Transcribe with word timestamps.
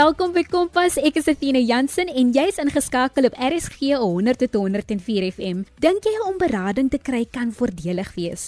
Welkom 0.00 0.30
by 0.32 0.40
Kompas. 0.48 0.94
Ek 0.96 1.18
is 1.18 1.26
Athena 1.28 1.60
Jansen 1.60 2.08
en 2.08 2.30
jy's 2.32 2.56
ingeskakel 2.62 3.26
op 3.28 3.34
RSG 3.36 3.90
100 4.00 4.38
tot 4.40 4.54
104 4.56 5.26
FM. 5.34 5.58
Dink 5.84 6.06
jy 6.08 6.14
om 6.24 6.38
berading 6.40 6.88
te 6.88 6.96
kry 6.96 7.26
kan 7.28 7.50
voordelig 7.52 8.14
wees? 8.16 8.46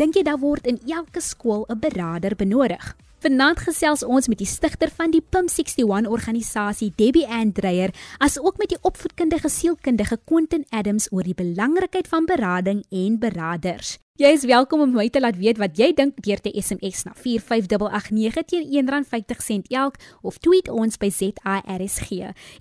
Dink 0.00 0.18
jy 0.18 0.24
daar 0.26 0.40
word 0.42 0.66
in 0.66 0.80
elke 0.88 1.22
skool 1.22 1.62
'n 1.68 1.78
beraader 1.78 2.34
benodig? 2.34 2.82
Vanaand 3.18 3.58
gesels 3.66 4.04
ons 4.06 4.28
met 4.30 4.38
die 4.38 4.46
stigter 4.46 4.92
van 4.94 5.10
die 5.10 5.18
PIM 5.18 5.48
61 5.50 6.06
organisasie, 6.06 6.92
Debbie 6.94 7.26
Andreyer, 7.26 7.90
asook 8.22 8.60
met 8.62 8.70
die 8.70 8.78
opvoedkundige 8.86 9.50
sielkundige 9.50 10.20
Quentin 10.22 10.62
Adams 10.70 11.08
oor 11.10 11.26
die 11.26 11.34
belangrikheid 11.34 12.06
van 12.06 12.28
berading 12.30 12.84
en 12.94 13.16
beraders. 13.18 13.96
Jy 14.22 14.30
is 14.36 14.44
welkom 14.46 14.84
om 14.84 14.94
my 14.94 15.08
te 15.10 15.18
laat 15.18 15.34
weet 15.38 15.58
wat 15.58 15.74
jy 15.78 15.88
dink 15.98 16.20
deur 16.22 16.38
te 16.44 16.52
SMS 16.54 17.02
na 17.08 17.16
45889 17.18 18.46
teen 18.52 18.86
R1.50 18.86 19.66
elk 19.74 19.98
of 20.22 20.38
tweet 20.38 20.70
ons 20.70 20.94
by 21.02 21.10
ZARSG. 21.10 22.12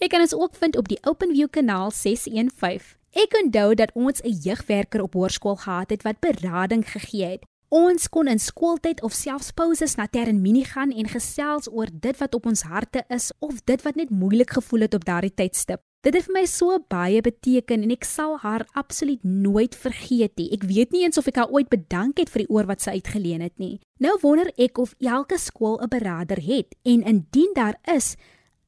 Jy 0.01 0.09
kan 0.09 0.25
ons 0.25 0.33
ook 0.33 0.57
vind 0.57 0.77
op 0.81 0.89
die 0.89 0.97
OpenView 1.05 1.51
kanaal 1.53 1.93
615. 1.93 2.97
Ek 3.13 3.37
onthou 3.43 3.75
dat 3.77 3.93
ons 3.93 4.25
'n 4.25 4.41
jeugwerker 4.41 5.05
op 5.05 5.13
hoërskool 5.13 5.61
gehad 5.61 5.93
het 5.93 6.01
wat 6.01 6.19
berading 6.19 6.81
gegee 6.81 7.37
het. 7.37 7.45
Ons 7.67 8.05
kon 8.07 8.29
in 8.31 8.39
skooltyd 8.39 9.01
of 9.03 9.11
selfs 9.11 9.49
pauses 9.51 9.97
na 9.99 10.05
Terminie 10.07 10.63
gaan 10.63 10.93
en 10.95 11.07
gesels 11.11 11.67
oor 11.67 11.89
dit 11.91 12.15
wat 12.15 12.35
op 12.37 12.45
ons 12.47 12.61
harte 12.63 13.01
is 13.11 13.33
of 13.43 13.59
dit 13.67 13.81
wat 13.83 13.97
net 13.99 14.09
moeilik 14.09 14.53
gevoel 14.55 14.85
het 14.85 14.95
op 14.95 15.03
daardie 15.03 15.33
tydstip. 15.35 15.81
Dit 15.99 16.15
het 16.15 16.23
vir 16.29 16.35
my 16.37 16.45
so 16.47 16.77
baie 16.87 17.19
beteken 17.19 17.83
en 17.83 17.91
ek 17.91 18.07
sal 18.07 18.37
haar 18.39 18.63
absoluut 18.79 19.19
nooit 19.27 19.75
vergeet 19.75 20.39
nie. 20.39 20.47
Ek 20.55 20.63
weet 20.63 20.95
nie 20.95 21.03
eens 21.03 21.19
of 21.19 21.27
ek 21.27 21.41
haar 21.41 21.51
ooit 21.51 21.67
bedank 21.67 22.23
het 22.23 22.31
vir 22.31 22.45
die 22.45 22.55
oor 22.55 22.71
wat 22.71 22.87
sy 22.87 22.95
uitgeleen 23.01 23.43
het 23.43 23.57
nie. 23.59 23.81
Nou 23.99 24.15
wonder 24.23 24.47
ek 24.55 24.79
of 24.79 24.95
elke 25.03 25.35
skool 25.35 25.75
'n 25.83 25.91
beraader 25.91 26.39
het 26.39 26.71
en 26.87 27.03
indien 27.03 27.51
daar 27.53 27.75
is, 27.83 28.15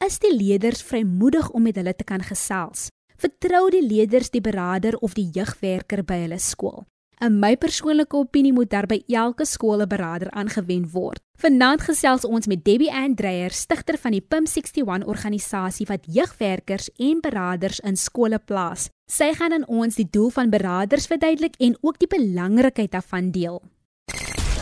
is 0.03 0.19
die 0.19 0.35
leerders 0.35 0.83
vrymoedig 0.83 1.49
om 1.51 1.63
met 1.63 1.75
hulle 1.75 1.95
te 1.95 2.03
kan 2.03 2.19
gesels. 2.19 2.89
Vertrou 3.15 3.69
die 3.69 3.87
leerders 3.87 4.29
die 4.29 4.41
beraader 4.41 4.97
of 4.99 5.13
die 5.13 5.29
jeugwerker 5.31 6.03
by 6.03 6.27
hulle 6.27 6.39
skool. 6.39 6.83
In 7.19 7.33
my 7.35 7.57
persoonlike 7.59 8.15
opinie 8.15 8.53
moet 8.55 8.69
daar 8.71 8.85
by 8.87 9.01
elke 9.11 9.43
skool 9.45 9.81
'n 9.83 9.91
beraader 9.91 10.29
aangewend 10.31 10.91
word. 10.93 11.19
Vanaand 11.35 11.81
gesels 11.81 12.23
ons 12.23 12.47
met 12.47 12.63
Debbie 12.63 12.91
Andreyer, 12.91 13.51
stigter 13.51 13.97
van 13.97 14.11
die 14.11 14.21
PIM 14.21 14.45
61 14.47 15.03
organisasie 15.05 15.85
wat 15.85 16.07
jeugwerkers 16.07 16.89
en 16.97 17.19
beraders 17.19 17.79
in 17.79 17.97
skole 17.97 18.39
plaas. 18.39 18.89
Sy 19.05 19.33
gaan 19.33 19.51
aan 19.51 19.67
ons 19.67 19.95
die 19.95 20.07
doel 20.09 20.29
van 20.29 20.49
beraders 20.49 21.07
verduidelik 21.07 21.55
en 21.59 21.77
ook 21.81 21.99
die 21.99 22.07
belangrikheid 22.07 22.91
daarvan 22.91 23.31
deel. 23.31 23.61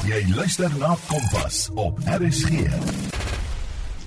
Jy 0.07 0.25
luister 0.35 0.71
na 0.79 0.97
Kompas 1.07 1.69
op 1.75 1.99
RSG. 1.99 2.49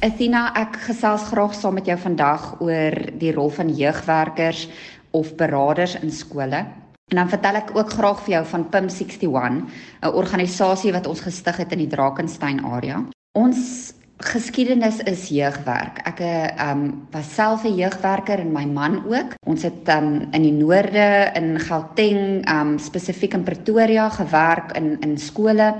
Athena, 0.00 0.52
ek 0.56 0.76
gesels 0.76 1.22
graag 1.22 1.54
saam 1.54 1.74
met 1.74 1.86
jou 1.86 1.98
vandag 1.98 2.60
oor 2.60 2.94
die 3.18 3.32
rol 3.32 3.50
van 3.50 3.68
jeugwerkers 3.68 4.68
of 5.10 5.36
beraders 5.36 5.94
in 6.02 6.10
skole. 6.10 6.66
En 7.10 7.16
dan 7.16 7.28
vertel 7.28 7.58
ek 7.58 7.72
ook 7.74 7.90
graag 7.90 8.20
vir 8.22 8.32
jou 8.36 8.44
van 8.52 8.68
PIM 8.70 8.88
61, 8.88 9.64
'n 10.02 10.14
organisasie 10.14 10.92
wat 10.92 11.06
ons 11.06 11.20
gestig 11.20 11.56
het 11.56 11.72
in 11.72 11.82
die 11.82 11.90
Drakensberg 11.90 12.64
area. 12.64 13.02
Ons 13.32 13.92
geskiedenis 14.20 15.00
is 15.08 15.28
jeugwerk. 15.28 15.98
Ek 16.04 16.20
um, 16.60 17.06
was 17.10 17.34
self 17.34 17.64
'n 17.64 17.74
jeugwerker 17.74 18.38
en 18.38 18.52
my 18.52 18.64
man 18.64 19.02
ook. 19.06 19.34
Ons 19.46 19.62
het 19.62 19.88
um, 19.88 20.28
in 20.30 20.42
die 20.42 20.52
noorde 20.52 21.30
in 21.34 21.58
Gauteng, 21.58 22.46
um, 22.48 22.78
spesifiek 22.78 23.34
in 23.34 23.42
Pretoria 23.42 24.08
gewerk 24.08 24.76
in 24.76 25.00
in 25.00 25.18
skole 25.18 25.74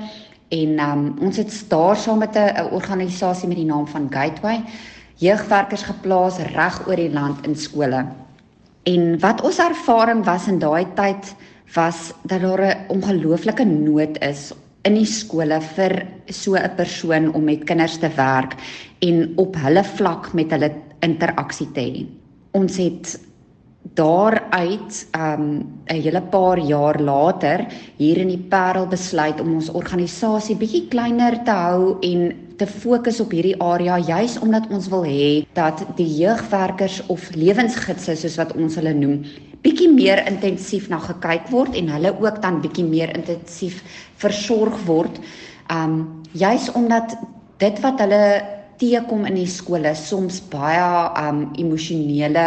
en 0.48 0.78
um, 0.80 1.14
ons 1.20 1.36
het 1.36 1.64
daar 1.68 1.96
saam 1.96 2.18
met 2.18 2.34
'n 2.34 2.72
organisasie 2.72 3.48
met 3.48 3.56
die 3.56 3.66
naam 3.66 3.86
van 3.86 4.06
Gateway 4.10 4.64
jeugwerkers 5.20 5.82
geplaas 5.82 6.38
reg 6.54 6.86
oor 6.88 6.96
die 6.96 7.12
land 7.12 7.46
in 7.46 7.56
skole. 7.56 8.04
En 8.88 9.18
wat 9.20 9.42
ons 9.44 9.58
ervaring 9.58 10.24
was 10.24 10.48
in 10.48 10.58
daai 10.58 10.86
tyd 10.96 11.34
was 11.74 12.12
dat 12.22 12.40
daar 12.40 12.62
'n 12.62 12.86
ongelooflike 12.88 13.64
nood 13.64 14.18
is 14.22 14.52
in 14.82 14.94
die 14.94 15.06
skole 15.06 15.60
vir 15.60 16.06
so 16.26 16.54
'n 16.54 16.74
persoon 16.76 17.34
om 17.34 17.44
met 17.44 17.64
kinders 17.64 17.98
te 17.98 18.08
werk 18.16 18.56
en 18.98 19.32
op 19.36 19.56
hulle 19.56 19.84
vlak 19.84 20.32
met 20.32 20.50
hulle 20.50 20.72
interaksie 21.00 21.72
te 21.72 21.80
hê. 21.80 22.06
Ons 22.52 22.76
het 22.76 23.20
daaruit 23.94 25.06
um 25.16 25.44
'n 25.86 26.02
hele 26.02 26.20
paar 26.20 26.58
jaar 26.58 27.00
later 27.00 27.66
hier 27.96 28.18
in 28.18 28.28
die 28.28 28.46
Parel 28.48 28.86
besluit 28.86 29.40
om 29.40 29.54
ons 29.54 29.70
organisasie 29.70 30.56
bietjie 30.56 30.88
kleiner 30.88 31.44
te 31.44 31.50
hou 31.50 31.96
en 32.00 32.32
te 32.60 32.68
fokus 32.68 33.20
op 33.24 33.32
hierdie 33.32 33.56
area 33.64 33.96
juis 34.04 34.36
omdat 34.44 34.68
ons 34.68 34.90
wil 34.92 35.06
hê 35.08 35.46
dat 35.56 35.80
die 35.96 36.08
jeugwerkers 36.20 37.00
of 37.12 37.30
lewensgidse 37.32 38.18
soos 38.20 38.36
wat 38.40 38.52
ons 38.56 38.76
hulle 38.80 38.92
noem 38.96 39.22
bietjie 39.64 39.88
meer 39.92 40.22
intensief 40.28 40.88
na 40.92 41.00
gekyk 41.04 41.48
word 41.52 41.76
en 41.80 41.88
hulle 41.94 42.12
ook 42.20 42.40
dan 42.44 42.60
bietjie 42.64 42.84
meer 42.84 43.12
intensief 43.16 43.80
versorg 44.22 44.76
word 44.88 45.20
um 45.72 45.96
juis 46.36 46.68
omdat 46.76 47.16
dit 47.60 47.80
wat 47.84 48.00
hulle 48.04 48.22
teekom 48.80 49.26
in 49.28 49.36
die 49.36 49.48
skole 49.48 49.92
soms 49.96 50.40
baie 50.52 50.86
um 51.24 51.42
emosionele 51.60 52.46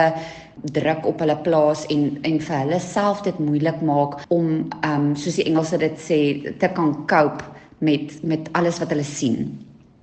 druk 0.78 1.06
op 1.10 1.20
hulle 1.26 1.36
plaas 1.46 1.84
en 1.94 2.06
en 2.30 2.40
vir 2.48 2.58
hulle 2.60 2.80
self 2.86 3.22
dit 3.26 3.40
moeilik 3.42 3.82
maak 3.82 4.22
om 4.34 4.50
um, 4.86 5.12
soos 5.18 5.42
die 5.42 5.50
Engelse 5.50 5.82
dit 5.82 6.00
sê 6.00 6.20
te 6.62 6.70
kan 6.78 6.94
cope 7.10 7.46
met 7.84 8.14
met 8.24 8.50
alles 8.54 8.80
wat 8.80 8.94
hulle 8.94 9.06
sien. 9.08 9.40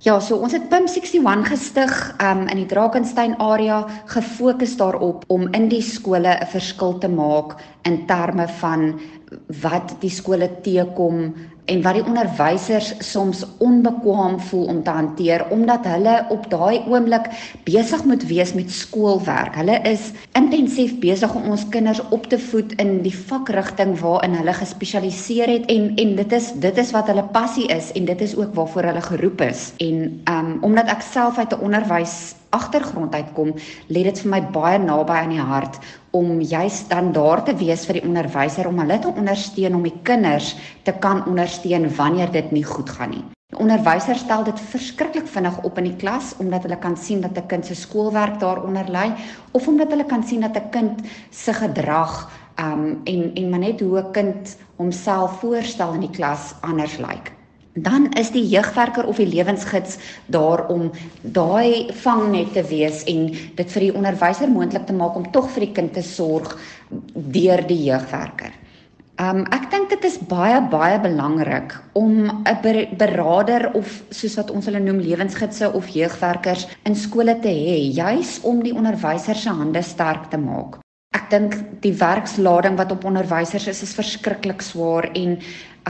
Ja, 0.01 0.15
so 0.17 0.39
ons 0.41 0.55
het 0.55 0.63
PIM 0.71 0.87
61 0.89 1.45
gestig 1.45 1.91
um 2.25 2.47
in 2.49 2.57
die 2.57 2.65
Drakensberg 2.65 3.35
area 3.37 3.83
gefokus 4.09 4.73
daarop 4.79 5.27
om 5.29 5.43
in 5.53 5.67
die 5.69 5.81
skole 5.85 6.31
'n 6.41 6.47
verskil 6.49 6.97
te 6.97 7.07
maak 7.07 7.53
in 7.85 8.07
terme 8.07 8.47
van 8.47 8.99
wat 9.61 9.93
die 10.01 10.09
skole 10.09 10.49
teekom 10.61 11.35
en 11.71 11.81
wat 11.85 11.97
die 11.97 12.05
onderwysers 12.05 12.91
soms 13.11 13.43
onbekwaam 13.63 14.39
voel 14.49 14.65
om 14.73 14.81
te 14.83 14.93
hanteer 14.95 15.45
omdat 15.55 15.87
hulle 15.87 16.15
op 16.33 16.49
daai 16.51 16.81
oomblik 16.87 17.29
besig 17.67 18.03
moet 18.05 18.25
wees 18.27 18.53
met 18.57 18.71
skoolwerk. 18.71 19.55
Hulle 19.55 19.79
is 19.87 20.11
intensief 20.37 20.97
besig 21.03 21.33
om 21.35 21.47
ons 21.53 21.67
kinders 21.73 22.01
op 22.09 22.27
te 22.31 22.39
voed 22.39 22.75
in 22.81 22.99
die 23.05 23.15
vakrigting 23.15 23.95
waarin 24.01 24.35
hulle 24.39 24.55
gespesialiseer 24.59 25.51
het 25.55 25.71
en 25.71 25.93
en 26.01 26.15
dit 26.19 26.37
is 26.37 26.51
dit 26.67 26.83
is 26.83 26.91
wat 26.95 27.07
hulle 27.11 27.25
passie 27.35 27.67
is 27.71 27.91
en 27.95 28.05
dit 28.09 28.21
is 28.21 28.35
ook 28.35 28.53
waarvoor 28.57 28.91
hulle 28.91 29.07
geroep 29.07 29.41
is. 29.47 29.71
En 29.79 30.05
um 30.35 30.53
omdat 30.67 30.91
ek 30.91 31.01
self 31.13 31.37
uit 31.37 31.55
'n 31.55 31.63
onderwys 31.63 32.35
agtergrond 32.51 33.15
uitkom, 33.15 33.53
lê 33.87 34.03
dit 34.03 34.21
vir 34.23 34.31
my 34.31 34.41
baie 34.53 34.79
naby 34.79 35.17
aan 35.17 35.35
die 35.35 35.43
hart 35.51 35.79
om 36.11 36.41
juist 36.41 36.89
dan 36.91 37.11
daar 37.15 37.43
te 37.47 37.55
wees 37.55 37.85
vir 37.87 37.99
die 37.99 38.07
onderwyser 38.07 38.67
om 38.67 38.79
hulle 38.83 38.99
te 38.99 39.11
ondersteun 39.11 39.75
om 39.75 39.85
die 39.87 39.99
kinders 40.07 40.55
te 40.83 40.93
kan 41.03 41.23
ondersteun 41.25 41.87
wanneer 41.95 42.31
dit 42.31 42.51
nie 42.51 42.65
goed 42.67 42.89
gaan 42.89 43.15
nie. 43.15 43.23
Die 43.51 43.59
onderwyser 43.59 44.15
stel 44.15 44.45
dit 44.47 44.59
verskriklik 44.71 45.27
vinnig 45.27 45.57
op 45.67 45.79
in 45.79 45.89
die 45.89 45.97
klas 46.03 46.31
omdat 46.39 46.67
hulle 46.67 46.79
kan 46.79 46.95
sien 46.97 47.21
dat 47.21 47.37
'n 47.37 47.47
kind 47.47 47.65
se 47.65 47.75
skoolwerk 47.75 48.39
daaronder 48.39 48.87
lê 48.87 49.11
of 49.51 49.67
omdat 49.67 49.89
hulle 49.91 50.05
kan 50.05 50.23
sien 50.23 50.41
dat 50.41 50.55
'n 50.55 50.69
kind 50.69 51.01
se 51.29 51.53
gedrag 51.53 52.31
um 52.59 53.01
en 53.03 53.31
en 53.35 53.49
maar 53.49 53.59
net 53.59 53.79
hoe 53.79 53.99
'n 53.99 54.11
kind 54.11 54.57
homself 54.75 55.39
voorstel 55.39 55.93
in 55.93 55.99
die 56.07 56.15
klas 56.17 56.55
anders 56.61 56.97
lyk. 56.97 57.07
Like 57.07 57.40
dan 57.73 58.09
is 58.19 58.31
die 58.31 58.43
jeugwerker 58.47 59.07
of 59.07 59.19
die 59.21 59.29
lewensgids 59.29 59.97
daar 60.27 60.67
om 60.67 60.91
daai 61.21 61.91
vangnet 62.03 62.53
te 62.53 62.63
wees 62.67 63.03
en 63.07 63.29
dit 63.31 63.71
vir 63.75 63.87
die 63.87 63.93
onderwyser 63.95 64.51
moontlik 64.51 64.85
te 64.87 64.95
maak 64.95 65.15
om 65.15 65.29
tog 65.31 65.49
vir 65.55 65.67
die 65.67 65.75
kind 65.75 65.93
te 65.93 66.03
sorg 66.03 66.57
deur 67.13 67.63
die 67.67 67.79
jeugwerker. 67.85 68.51
Um 69.21 69.43
ek 69.53 69.69
dink 69.71 69.89
dit 69.91 70.05
is 70.07 70.17
baie 70.17 70.59
baie 70.71 70.97
belangrik 70.99 71.75
om 71.93 72.43
'n 72.47 72.87
beraader 72.97 73.71
of 73.75 74.03
soos 74.09 74.35
wat 74.35 74.51
ons 74.51 74.65
hulle 74.65 74.79
noem 74.79 74.99
lewensgidse 74.99 75.71
of 75.73 75.87
jeugwerkers 75.87 76.67
in 76.85 76.95
skole 76.95 77.39
te 77.39 77.49
hê 77.49 77.93
juis 77.93 78.39
om 78.43 78.63
die 78.63 78.73
onderwyser 78.73 79.35
se 79.35 79.49
hande 79.49 79.81
sterk 79.81 80.29
te 80.29 80.37
maak. 80.37 80.79
Ek 81.13 81.29
dink 81.29 81.55
die 81.81 81.93
werkslading 81.93 82.77
wat 82.77 82.91
op 82.91 83.05
onderwysers 83.05 83.67
is 83.67 83.83
is 83.83 83.93
verskriklik 83.93 84.61
swaar 84.61 85.09
en 85.13 85.39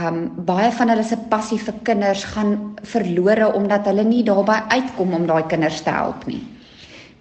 um 0.00 0.44
baie 0.46 0.70
van 0.72 0.88
hulle 0.88 1.04
se 1.04 1.18
passie 1.28 1.58
vir 1.60 1.74
kinders 1.84 2.24
gaan 2.32 2.56
verlore 2.94 3.50
omdat 3.52 3.86
hulle 3.90 4.04
nie 4.08 4.22
daarbey 4.24 4.60
uitkom 4.72 5.12
om 5.14 5.26
daai 5.28 5.44
kinders 5.50 5.82
te 5.84 5.92
help 5.92 6.24
nie. 6.26 6.40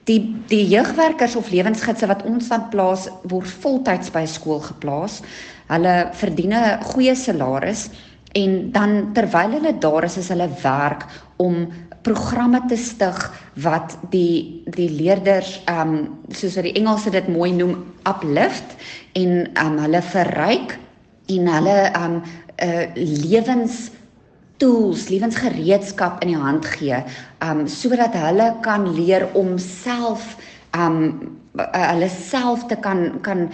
Die 0.07 0.19
die 0.47 0.63
jeugwerkers 0.71 1.35
of 1.35 1.51
lewensgidse 1.51 2.07
wat 2.07 2.23
ons 2.23 2.47
van 2.47 2.69
plaas 2.71 3.09
word 3.23 3.51
voltyds 3.63 4.11
by 4.11 4.25
skool 4.25 4.63
geplaas. 4.63 5.21
Hulle 5.67 6.11
verdien 6.13 6.53
'n 6.53 6.81
goeie 6.83 7.15
salaris 7.15 7.89
en 8.33 8.71
dan 8.71 9.13
terwyl 9.13 9.51
hulle 9.51 9.77
daar 9.79 10.03
is, 10.03 10.17
is 10.17 10.29
hulle 10.29 10.49
werk 10.63 11.05
om 11.37 11.67
programme 12.01 12.61
te 12.67 12.77
stig 12.77 13.17
wat 13.61 13.97
die 14.09 14.63
die 14.65 14.89
leerders 14.89 15.59
um 15.69 16.23
soos 16.29 16.55
wat 16.55 16.63
die 16.63 16.77
Engelse 16.79 17.11
dit 17.11 17.27
mooi 17.27 17.51
noem 17.51 17.75
uplift 18.09 18.77
en 19.13 19.49
um 19.61 19.77
hulle 19.83 20.01
verryk 20.01 20.77
en 21.27 21.47
hulle 21.47 21.77
um 21.99 22.15
'n 22.21 22.50
uh, 22.61 22.85
lewens 22.95 23.89
tools, 24.61 25.09
lewensgereedskap 25.09 26.21
in 26.21 26.33
die 26.35 26.39
hand 26.39 26.67
gee, 26.77 27.01
um 27.41 27.65
sodat 27.69 28.15
hulle 28.17 28.51
kan 28.65 28.85
leer 28.93 29.25
om 29.37 29.55
self 29.61 30.35
um 30.77 30.99
hulle 31.57 32.09
self 32.13 32.67
te 32.69 32.77
kan 32.79 33.07
kan 33.25 33.47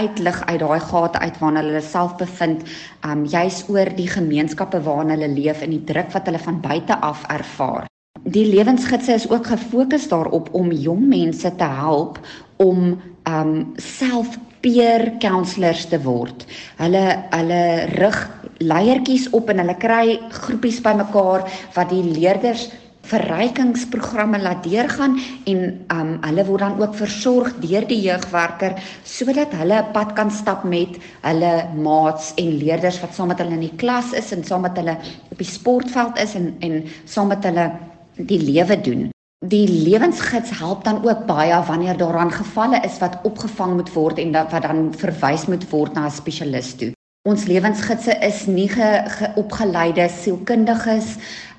uitlig 0.00 0.38
uit 0.48 0.60
daai 0.62 0.80
gate 0.80 1.18
uit 1.20 1.40
waarna 1.40 1.64
hulle 1.66 1.82
self 1.84 2.14
bevind, 2.20 2.62
um 3.04 3.26
juis 3.28 3.62
oor 3.68 3.90
die 3.98 4.08
gemeenskappe 4.08 4.80
waarin 4.86 5.12
hulle 5.16 5.32
leef 5.34 5.64
en 5.66 5.74
die 5.74 5.84
druk 5.88 6.14
wat 6.14 6.30
hulle 6.30 6.40
van 6.46 6.62
buite 6.62 6.96
af 7.02 7.26
ervaar. 7.28 7.90
Die 8.22 8.46
lewensgidse 8.46 9.18
is 9.18 9.28
ook 9.30 9.50
gefokus 9.50 10.06
daarop 10.08 10.52
om 10.54 10.70
jong 10.72 11.02
mense 11.10 11.50
te 11.58 11.68
help 11.82 12.20
om 12.62 12.94
um 13.26 13.52
self 13.82 14.38
peer 14.62 15.10
counselors 15.18 15.88
te 15.90 15.98
word. 16.06 16.46
Hulle 16.78 17.02
hulle 17.34 17.62
rig 17.98 18.20
leiertjies 18.62 19.30
op 19.30 19.50
en 19.50 19.58
hulle 19.58 19.76
kry 19.76 20.20
groepies 20.30 20.80
bymekaar 20.84 21.46
wat 21.74 21.90
die 21.90 22.02
leerders 22.02 22.70
verrykingsprogramme 23.10 24.38
laat 24.38 24.62
deurgaan 24.64 25.16
en 25.50 25.62
um 25.90 26.10
hulle 26.22 26.44
word 26.46 26.62
dan 26.64 26.76
ook 26.80 26.94
versorg 26.94 27.54
deur 27.64 27.86
die 27.90 28.00
jeugwerker 28.04 28.76
sodat 29.04 29.54
hulle 29.58 29.80
'n 29.82 29.92
pad 29.92 30.12
kan 30.18 30.30
stap 30.30 30.64
met 30.64 30.98
hulle 31.22 31.52
maats 31.76 32.32
en 32.36 32.58
leerders 32.64 33.00
wat 33.00 33.14
saam 33.14 33.28
met 33.28 33.38
hulle 33.38 33.58
in 33.58 33.66
die 33.68 33.76
klas 33.76 34.12
is 34.12 34.32
en 34.32 34.44
saam 34.44 34.62
met 34.62 34.76
hulle 34.76 34.96
op 35.30 35.38
die 35.38 35.52
sportveld 35.56 36.18
is 36.18 36.34
en 36.34 36.54
en 36.60 36.84
saam 37.04 37.28
met 37.28 37.44
hulle 37.44 37.70
die 38.16 38.38
lewe 38.38 38.80
doen. 38.80 39.10
Die 39.44 39.66
lewensgids 39.68 40.58
help 40.58 40.84
dan 40.84 41.04
ook 41.04 41.26
baie 41.26 41.62
wanneer 41.66 41.96
daaraan 41.96 42.30
gevalle 42.30 42.80
is 42.84 42.98
wat 42.98 43.18
opgevang 43.22 43.74
moet 43.74 43.92
word 43.92 44.18
en 44.18 44.32
dat 44.32 44.52
wat 44.52 44.62
dan 44.62 44.94
verwys 44.94 45.46
moet 45.46 45.70
word 45.70 45.94
na 45.94 46.06
'n 46.06 46.10
spesialis 46.10 46.74
toe. 46.74 46.92
Ons 47.22 47.44
lewensgidse 47.46 48.16
is 48.26 48.38
nie 48.50 48.64
ge, 48.66 48.86
ge 49.14 49.28
opgeleide 49.38 50.08
sielkundiges 50.10 51.12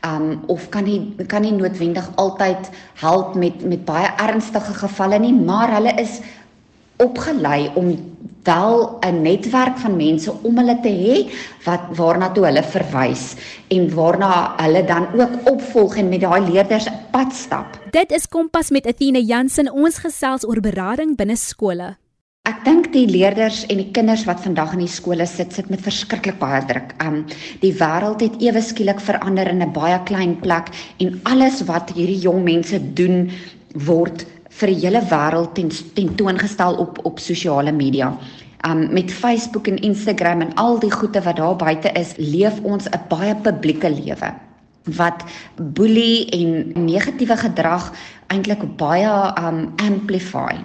um 0.04 0.42
of 0.52 0.66
kan 0.74 0.84
nie 0.84 0.98
kan 1.32 1.46
nie 1.46 1.54
noodwendig 1.56 2.10
altyd 2.20 2.68
help 3.00 3.38
met 3.40 3.64
met 3.64 3.86
baie 3.88 4.10
ernstige 4.26 4.76
gevalle 4.82 5.22
nie, 5.24 5.32
maar 5.32 5.72
hulle 5.72 5.94
is 6.04 6.18
opgelei 7.00 7.72
om 7.80 7.94
wel 8.44 9.00
'n 9.08 9.22
netwerk 9.22 9.80
van 9.86 9.96
mense 9.96 10.36
om 10.44 10.58
hulle 10.58 10.78
te 10.84 10.92
hê 10.92 11.32
wat 11.64 11.96
waarna 11.96 12.32
toe 12.36 12.46
hulle 12.46 12.64
verwys 12.76 13.26
en 13.68 13.88
waarna 13.96 14.60
hulle 14.60 14.84
dan 14.84 15.08
ook 15.16 15.50
opvolg 15.56 15.96
en 15.96 16.10
met 16.10 16.22
daai 16.22 16.42
leerders 16.52 16.92
'n 16.92 17.00
pad 17.12 17.34
stap. 17.34 17.80
Dit 17.92 18.12
is 18.12 18.28
Kompas 18.28 18.70
met 18.70 18.86
Athena 18.86 19.20
Jansen 19.20 19.72
ons 19.72 19.98
gesels 19.98 20.48
oor 20.48 20.60
berading 20.60 21.16
binne 21.16 21.36
skole. 21.36 21.96
Ek 22.44 22.58
dink 22.66 22.90
die 22.92 23.06
leerders 23.08 23.62
en 23.72 23.80
die 23.80 23.92
kinders 23.96 24.26
wat 24.28 24.42
vandag 24.44 24.74
in 24.76 24.82
die 24.84 24.92
skole 24.92 25.24
sit, 25.32 25.54
sit 25.56 25.70
met 25.72 25.80
verskriklik 25.86 26.42
baie 26.42 26.58
druk. 26.68 26.90
Um 27.00 27.22
die 27.62 27.72
wêreld 27.80 28.20
het 28.26 28.36
ewe 28.44 28.60
skielik 28.60 29.00
verander 29.00 29.48
in 29.48 29.64
'n 29.64 29.72
baie 29.72 30.02
klein 30.10 30.36
plek 30.42 30.68
en 31.00 31.16
alles 31.32 31.64
wat 31.72 31.96
hierdie 31.96 32.20
jong 32.20 32.44
mense 32.44 32.82
doen 33.00 33.32
word 33.88 34.28
vir 34.60 34.74
die 34.74 34.82
hele 34.84 35.06
wêreld 35.08 35.56
ten 35.56 35.72
tentoongestel 35.72 36.76
op 36.84 37.00
op 37.06 37.24
sosiale 37.24 37.72
media. 37.72 38.12
Um 38.68 38.92
met 38.92 39.12
Facebook 39.24 39.68
en 39.68 39.80
Instagram 39.80 40.42
en 40.42 40.56
al 40.56 40.80
die 40.80 40.92
goede 40.92 41.24
wat 41.24 41.38
daar 41.38 41.56
buite 41.56 41.96
is, 41.96 42.12
leef 42.18 42.60
ons 42.64 42.92
'n 42.92 43.08
baie 43.08 43.36
publieke 43.36 43.90
lewe 43.90 44.36
wat 44.84 45.24
boelie 45.56 46.28
en 46.36 46.72
negatiewe 46.86 47.38
gedrag 47.38 47.94
eintlik 48.28 48.64
baie 48.78 49.12
um 49.40 49.74
amplify. 49.80 50.58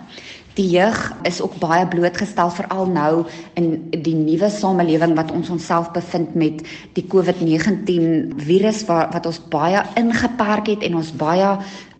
Die 0.58 0.66
jeug 0.72 1.12
is 1.22 1.38
ook 1.40 1.54
baie 1.62 1.86
blootgestel 1.86 2.50
veral 2.50 2.88
nou 2.90 3.12
in 3.54 3.68
die 3.94 4.14
nuwe 4.18 4.48
samelewing 4.50 5.14
wat 5.14 5.30
ons 5.30 5.52
onsself 5.54 5.92
bevind 5.94 6.34
met 6.34 6.64
die 6.96 7.04
COVID-19 7.06 8.34
virus 8.42 8.80
wat 8.88 9.14
wat 9.14 9.28
ons 9.30 9.38
baie 9.52 9.84
ingeperk 10.00 10.72
het 10.72 10.82
en 10.88 10.98
ons 10.98 11.12
baie 11.14 11.52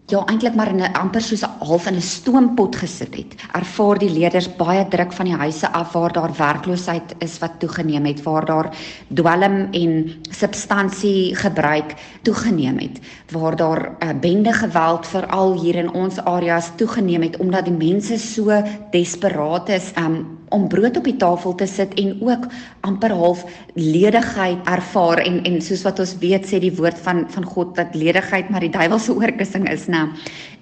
ja 0.08 0.22
eintlik 0.25 0.55
maar 0.56 0.69
in 0.69 0.81
'n 0.81 0.93
amper 0.93 1.20
soos 1.20 1.43
'n 1.43 1.64
half 1.64 1.87
in 1.87 1.96
'n 1.96 2.00
stoompot 2.00 2.76
gesit 2.76 3.14
het. 3.14 3.34
Ervaar 3.52 3.99
die 3.99 4.10
leerders 4.10 4.56
baie 4.56 4.88
druk 4.88 5.12
van 5.12 5.25
die 5.25 5.34
huise 5.34 5.72
af 5.72 5.93
waar 5.93 6.12
daar 6.12 6.32
werkloosheid 6.37 7.14
is 7.19 7.38
wat 7.38 7.58
toegeneem 7.58 8.05
het, 8.05 8.22
waar 8.22 8.44
daar 8.44 8.76
dwelm 9.14 9.69
en 9.70 10.14
substansie 10.31 11.34
gebruik 11.34 11.94
toegeneem 12.22 12.78
het, 12.78 13.00
waar 13.32 13.56
daar 13.56 13.82
uh, 13.99 14.08
bende 14.20 14.52
geweld 14.52 15.06
veral 15.06 15.60
hier 15.60 15.75
in 15.75 15.93
ons 15.93 16.19
areas 16.19 16.70
toegeneem 16.76 17.22
het 17.22 17.37
omdat 17.37 17.64
die 17.64 17.76
mense 17.76 18.19
so 18.19 18.62
desperaat 18.90 19.69
is 19.69 19.93
um, 19.96 20.38
om 20.55 20.69
brood 20.69 20.97
op 20.97 21.05
die 21.05 21.17
tafel 21.17 21.55
te 21.55 21.67
sit 21.67 21.95
en 22.00 22.17
ook 22.25 22.47
amper 22.87 23.12
half 23.12 23.45
ledigheid 23.75 24.59
ervaar 24.69 25.23
en 25.25 25.43
en 25.45 25.61
soos 25.62 25.85
wat 25.87 26.00
ons 26.05 26.17
weet 26.23 26.49
sê 26.49 26.61
die 26.62 26.75
woord 26.75 26.99
van 27.06 27.25
van 27.31 27.45
God 27.45 27.75
dat 27.77 27.95
ledigheid 27.95 28.50
maar 28.50 28.65
die 28.65 28.75
duiwelse 28.75 29.15
oorkussing 29.15 29.69
is 29.71 29.87
nê. 29.87 30.05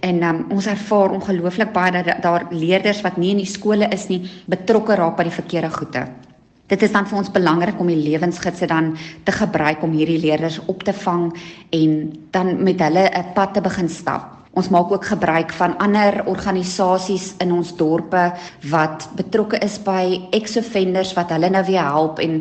En 0.06 0.22
um, 0.22 0.44
ons 0.50 0.66
ervaar 0.66 1.16
ongelooflik 1.16 1.72
baie 1.72 2.02
dat 2.02 2.22
daar 2.22 2.46
leerders 2.50 3.00
wat 3.06 3.16
nie 3.16 3.32
in 3.34 3.42
die 3.42 3.50
skole 3.50 3.88
is 3.94 4.08
nie 4.08 4.22
betrokke 4.46 4.94
raak 4.94 5.16
by 5.16 5.28
die 5.28 5.38
verkeerde 5.40 5.70
goede. 5.70 6.06
Dit 6.66 6.82
is 6.82 6.92
dan 6.92 7.06
vir 7.06 7.20
ons 7.20 7.30
belangrik 7.30 7.78
om 7.80 7.86
die 7.86 7.98
lewensgidse 7.98 8.66
dan 8.66 8.96
te 9.24 9.32
gebruik 9.32 9.82
om 9.86 9.94
hierdie 9.94 10.18
leerders 10.18 10.58
op 10.66 10.82
te 10.82 10.92
vang 10.92 11.28
en 11.70 11.92
dan 12.34 12.56
met 12.62 12.80
hulle 12.82 13.06
'n 13.10 13.32
pad 13.34 13.54
te 13.54 13.60
begin 13.60 13.88
stap. 13.88 14.35
Ons 14.56 14.70
maak 14.72 14.88
ook 14.92 15.04
gebruik 15.04 15.50
van 15.52 15.74
ander 15.84 16.22
organisasies 16.24 17.34
in 17.44 17.52
ons 17.52 17.74
dorpe 17.76 18.22
wat 18.70 19.04
betrokke 19.18 19.58
is 19.60 19.76
by 19.84 20.28
ex-offenders 20.32 21.12
wat 21.18 21.34
hulle 21.34 21.50
nou 21.52 21.64
weer 21.66 21.84
help 21.84 22.22
en 22.24 22.38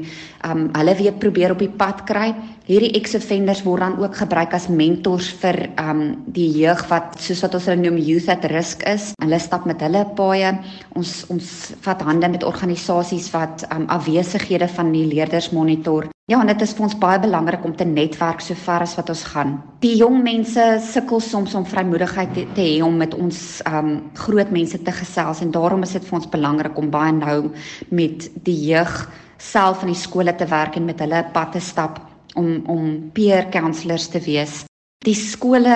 um 0.47 0.69
hulle 0.77 0.95
weer 0.95 1.17
probeer 1.19 1.51
op 1.51 1.59
die 1.59 1.73
pad 1.81 2.05
kry. 2.07 2.29
Hierdie 2.65 2.95
ex-offenders 2.97 3.59
word 3.61 3.83
dan 3.83 3.99
ook 4.01 4.15
gebruik 4.17 4.55
as 4.57 4.63
mentors 4.73 5.27
vir 5.43 5.67
um 5.77 5.99
die 6.33 6.47
jeug 6.49 6.79
wat 6.89 7.13
soos 7.21 7.43
wat 7.45 7.53
ons 7.59 7.67
hulle 7.69 7.83
noem 7.83 7.99
youth 8.01 8.25
at 8.33 8.47
risk 8.49 8.81
is. 8.89 9.11
Hulle 9.21 9.37
stap 9.37 9.67
met 9.69 9.83
hulle 9.85 10.01
paaie. 10.17 10.49
Ons 10.97 11.11
ons 11.29 11.51
vat 11.85 12.01
hande 12.07 12.31
met 12.33 12.45
organisasies 12.47 13.29
wat 13.35 13.67
um 13.69 13.85
afwesighede 13.93 14.65
van 14.79 14.89
die 14.95 15.05
leerders 15.11 15.51
monitor 15.53 16.09
Ja, 16.25 16.39
en 16.41 16.49
dit 16.49 16.63
is 16.65 16.71
vir 16.73 16.87
ons 16.87 16.95
baie 16.97 17.19
belangrik 17.21 17.67
om 17.67 17.75
te 17.77 17.85
netwerk 17.85 18.39
so 18.41 18.57
ver 18.57 18.81
as 18.81 18.95
wat 18.97 19.11
ons 19.13 19.21
gaan. 19.29 19.51
Die 19.85 19.91
jong 19.99 20.23
mense 20.25 20.63
sukkel 20.81 21.21
soms 21.21 21.53
om 21.53 21.67
vrymoedigheid 21.69 22.33
te, 22.33 22.47
te 22.57 22.65
hê 22.65 22.79
om 22.81 22.97
met 22.97 23.13
ons 23.13 23.43
um 23.69 23.91
groot 24.23 24.49
mense 24.49 24.79
te 24.81 24.95
gesels 25.03 25.43
en 25.45 25.53
daarom 25.53 25.85
is 25.85 25.93
dit 25.99 26.09
vir 26.09 26.17
ons 26.17 26.33
belangrik 26.33 26.81
om 26.81 26.89
baie 26.89 27.13
nou 27.13 27.53
met 27.93 28.25
die 28.49 28.57
jeug 28.71 28.97
self 29.37 29.85
in 29.85 29.93
die 29.93 30.01
skole 30.01 30.33
te 30.33 30.49
werk 30.49 30.81
en 30.81 30.89
met 30.89 31.05
hulle 31.05 31.21
pad 31.37 31.53
te 31.53 31.61
stap 31.61 32.01
om 32.35 32.63
om 32.67 33.11
peer 33.13 33.49
counselors 33.51 34.07
te 34.13 34.19
wees. 34.19 34.63
Die 35.05 35.13
skole 35.13 35.75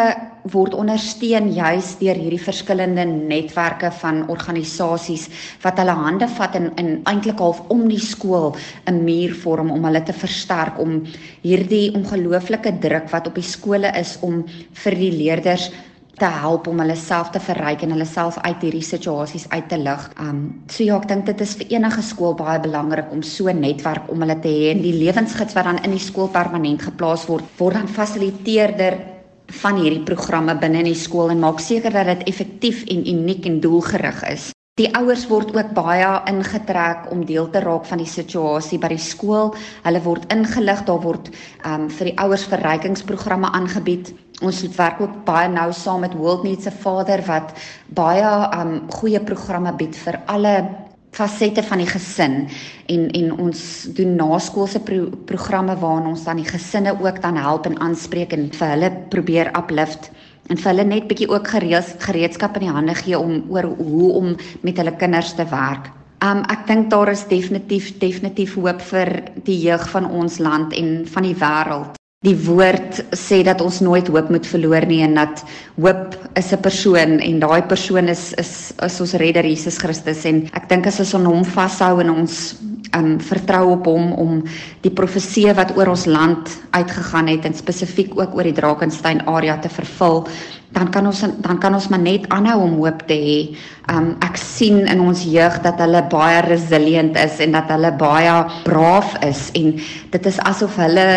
word 0.50 0.74
ondersteun 0.74 1.51
juis 1.54 1.92
deur 2.00 2.18
hierdie 2.18 2.42
verskillende 2.42 3.04
netwerke 3.06 3.92
van 4.00 4.24
organisasies 4.34 5.28
wat 5.62 5.78
hulle 5.82 5.94
hande 6.00 6.25
vat 6.38 6.56
en 6.58 6.72
in 6.82 6.89
eintlik 7.12 7.44
half 7.44 7.60
om 7.70 7.84
die 7.92 8.01
skool 8.01 8.56
'n 8.89 9.04
muur 9.04 9.36
vorm 9.44 9.70
om 9.72 9.86
hulle 9.86 10.01
te 10.04 10.13
versterk 10.13 10.80
om 10.80 11.04
hierdie 11.44 11.92
ongelooflike 11.94 12.80
druk 12.80 13.12
wat 13.12 13.28
op 13.28 13.36
die 13.36 13.50
skole 13.56 13.92
is 14.00 14.18
om 14.22 14.46
vir 14.84 14.96
die 14.96 15.12
leerders 15.12 15.70
te 16.18 16.25
help 16.25 16.68
om 16.68 16.80
hulle 16.80 16.96
self 16.96 17.30
te 17.32 17.39
verryk 17.39 17.84
en 17.84 17.94
hulle 17.96 18.06
self 18.06 18.38
uit 18.42 18.66
hierdie 18.66 18.84
situasies 18.84 19.48
uit 19.50 19.70
te 19.70 19.78
lig. 19.78 20.10
Um 20.20 20.42
so 20.68 20.84
ja, 20.84 20.98
ek 20.98 21.08
dink 21.08 21.25
dit 21.30 21.42
is 21.42 21.56
vir 21.60 21.75
enige 21.78 22.01
skool 22.01 22.36
baie 22.39 22.60
belangrik 22.60 23.12
om 23.12 23.24
so 23.24 23.48
'n 23.48 23.62
netwerk 23.62 24.12
om 24.12 24.22
hulle 24.22 24.39
te 24.39 24.50
hê 24.50 24.72
en 24.72 24.82
die 24.82 24.94
lewensgids 24.94 25.56
wat 25.56 25.66
dan 25.66 25.84
in 25.84 25.92
die 25.92 26.06
skool 26.10 26.28
permanent 26.28 26.82
geplaas 26.82 27.25
word, 27.28 27.46
word 27.58 27.74
dan 27.75 27.88
fasiliteerder 27.88 29.00
van 29.62 29.75
hierdie 29.82 30.06
programme 30.06 30.56
binne 30.56 30.80
in 30.80 30.92
die 30.92 30.96
skool 30.96 31.30
en 31.30 31.39
maak 31.39 31.60
seker 31.60 31.92
dat 31.92 32.06
dit 32.06 32.28
effektief 32.28 32.84
en 32.88 33.08
uniek 33.08 33.46
en 33.46 33.60
doelgerig 33.60 34.24
is. 34.30 34.51
Die 34.79 34.88
ouers 34.95 35.25
word 35.27 35.50
ook 35.51 35.74
baie 35.75 36.07
ingetrek 36.31 37.09
om 37.12 37.25
deel 37.27 37.50
te 37.51 37.59
raak 37.59 37.83
van 37.89 38.00
die 38.00 38.07
situasie 38.07 38.77
by 38.79 38.93
die 38.93 39.01
skool. 39.03 39.51
Hulle 39.83 40.00
word 40.05 40.29
ingelig, 40.31 40.86
daar 40.88 41.01
word 41.03 41.27
um 41.67 41.89
vir 41.91 42.13
die 42.13 42.15
ouers 42.24 42.45
verrykingsprogramme 42.48 43.51
aangebied. 43.59 44.13
Ons 44.39 44.62
werk 44.77 45.01
ook 45.03 45.17
baie 45.27 45.50
nou 45.51 45.67
saam 45.75 46.05
met 46.05 46.15
World 46.15 46.45
Needs 46.48 46.71
a 46.71 46.71
Father 46.71 47.19
wat 47.27 47.51
baie 47.91 48.29
um 48.55 48.77
goeie 49.01 49.19
programme 49.19 49.75
bied 49.75 50.00
vir 50.00 50.21
alle 50.31 50.53
fasette 51.12 51.65
van 51.65 51.83
die 51.83 51.89
gesin 51.89 52.39
en 52.88 53.07
en 53.19 53.31
ons 53.36 53.62
doen 53.98 54.15
naskoolse 54.15 54.79
pro 54.79 55.09
programme 55.27 55.75
waarin 55.81 56.07
ons 56.13 56.24
dan 56.24 56.39
die 56.39 56.48
gesinne 56.48 56.93
ook 57.01 57.19
dan 57.21 57.36
help 57.36 57.67
en 57.67 57.79
aanspreek 57.83 58.31
en 58.38 58.48
vir 58.53 58.75
hulle 58.77 58.91
probeer 59.12 59.51
uplift 59.57 60.12
en 60.50 60.58
vir 60.58 60.72
hulle 60.72 60.86
net 60.89 61.08
bietjie 61.10 61.29
ook 61.29 61.48
gereeds 61.53 61.94
gereedskap 62.03 62.58
in 62.58 62.68
die 62.68 62.74
hande 62.74 62.96
gee 62.98 63.18
om 63.20 63.44
oor 63.53 63.70
hoe 63.77 64.12
om 64.22 64.36
met 64.65 64.82
hulle 64.82 64.96
kinders 64.98 65.36
te 65.38 65.46
werk. 65.51 65.91
Um 66.25 66.44
ek 66.51 66.65
dink 66.68 66.89
daar 66.91 67.13
is 67.13 67.27
definitief 67.29 67.94
definitief 68.01 68.58
hoop 68.60 68.82
vir 68.89 69.13
die 69.46 69.60
jeug 69.62 69.86
van 69.94 70.10
ons 70.10 70.39
land 70.44 70.75
en 70.75 71.06
van 71.08 71.24
die 71.24 71.38
wêreld. 71.38 71.96
Die 72.27 72.36
woord 72.36 72.98
sê 73.15 73.38
dat 73.48 73.62
ons 73.63 73.77
nooit 73.79 74.10
hoop 74.12 74.27
moet 74.27 74.48
verloor 74.48 74.84
nie 74.89 75.00
en 75.06 75.13
dat 75.15 75.44
hoop 75.77 76.18
is 76.36 76.51
'n 76.51 76.60
persoon 76.60 77.20
en 77.20 77.39
daai 77.39 77.62
persoon 77.62 78.10
is 78.10 78.34
is 78.34 78.74
is 78.84 79.00
ons 79.01 79.13
redder 79.13 79.46
Jesus 79.46 79.77
Christus 79.77 80.25
en 80.25 80.50
ek 80.53 80.68
dink 80.68 80.88
as 80.88 81.00
ons 81.00 81.13
aan 81.15 81.25
hom 81.25 81.46
vashou 81.46 82.01
en 82.01 82.10
ons 82.10 82.56
um 82.98 83.19
vertrou 83.22 83.74
op 83.75 83.86
hom 83.89 84.13
om 84.13 84.38
die 84.81 84.93
profeseë 84.93 85.55
wat 85.58 85.75
oor 85.77 85.93
ons 85.93 86.05
land 86.10 86.50
uitgegaan 86.72 87.27
het 87.27 87.46
en 87.46 87.58
spesifiek 87.58 88.15
ook 88.17 88.36
oor 88.36 88.48
die 88.48 88.55
Drakensberg 88.58 89.27
area 89.27 89.58
te 89.62 89.69
vervul 89.69 90.25
dan 90.72 90.89
kan 90.93 91.05
ons 91.10 91.24
dan 91.41 91.58
kan 91.58 91.74
ons 91.74 91.88
maar 91.89 92.01
net 92.01 92.27
aanhou 92.29 92.60
om 92.62 92.75
hoop 92.84 93.01
te 93.10 93.17
hê. 93.17 93.38
Um 93.89 94.12
ek 94.25 94.38
sien 94.38 94.84
in 94.86 95.01
ons 95.01 95.24
jeug 95.25 95.58
dat 95.65 95.81
hulle 95.81 96.03
baie 96.12 96.43
resilient 96.46 97.17
is 97.17 97.39
en 97.41 97.58
dat 97.58 97.72
hulle 97.74 97.91
baie 97.98 98.36
braaf 98.67 99.15
is 99.25 99.48
en 99.58 99.74
dit 100.13 100.29
is 100.29 100.38
asof 100.46 100.77
hulle 100.77 101.08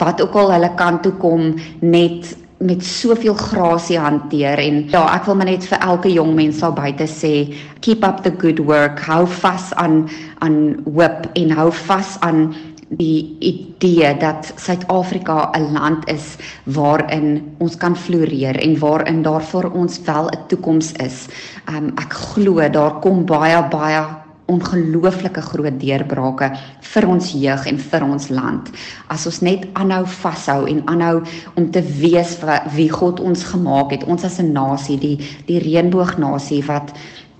wat 0.00 0.22
ook 0.24 0.38
al 0.40 0.54
hulle 0.56 0.72
kant 0.80 1.04
toe 1.04 1.12
kom 1.20 1.52
net 1.84 2.32
met 2.58 2.84
soveel 2.84 3.34
grasie 3.34 3.98
hanteer 3.98 4.58
en 4.58 4.84
ja 4.90 5.02
ek 5.14 5.26
wil 5.28 5.38
maar 5.40 5.50
net 5.50 5.66
vir 5.66 5.80
elke 5.80 6.12
jong 6.12 6.34
mens 6.34 6.58
sal 6.62 6.72
buite 6.72 7.06
sê 7.10 7.32
keep 7.80 8.04
up 8.04 8.22
the 8.22 8.32
good 8.38 8.62
work 8.68 9.00
hou 9.08 9.24
vas 9.40 9.72
aan 9.74 10.04
aan 10.44 10.76
hoop 10.84 11.26
en 11.34 11.50
hou 11.50 11.70
vas 11.86 12.16
aan 12.20 12.54
die 12.98 13.36
idee 13.40 14.16
dat 14.20 14.52
Suid-Afrika 14.56 15.50
'n 15.56 15.72
land 15.72 16.08
is 16.08 16.36
waarin 16.64 17.56
ons 17.58 17.76
kan 17.76 17.96
floreer 17.96 18.56
en 18.60 18.78
waarin 18.78 19.22
daar 19.22 19.42
vir 19.42 19.70
ons 19.72 20.00
wel 20.04 20.28
'n 20.28 20.46
toekoms 20.48 20.92
is. 20.92 21.28
Um 21.68 21.88
ek 21.96 22.12
glo 22.12 22.68
daar 22.68 23.00
kom 23.00 23.24
baie 23.26 23.62
baie 23.70 24.23
ongelooflike 24.52 25.40
groot 25.40 25.76
deurbrake 25.80 26.50
vir 26.92 27.08
ons 27.08 27.30
jeug 27.32 27.66
en 27.70 27.78
vir 27.78 28.04
ons 28.04 28.28
land. 28.28 28.70
As 29.08 29.26
ons 29.26 29.40
net 29.46 29.66
aanhou 29.72 30.04
vashou 30.20 30.64
en 30.68 30.82
aanhou 30.90 31.22
om 31.56 31.70
te 31.72 31.82
wees 32.00 32.36
wie 32.74 32.90
God 32.92 33.20
ons 33.20 33.44
gemaak 33.54 33.94
het, 33.96 34.04
ons 34.04 34.24
as 34.24 34.38
'n 34.40 34.52
nasie, 34.52 34.98
die 34.98 35.18
die 35.46 35.60
reënboognasie 35.60 36.62
wat 36.66 36.92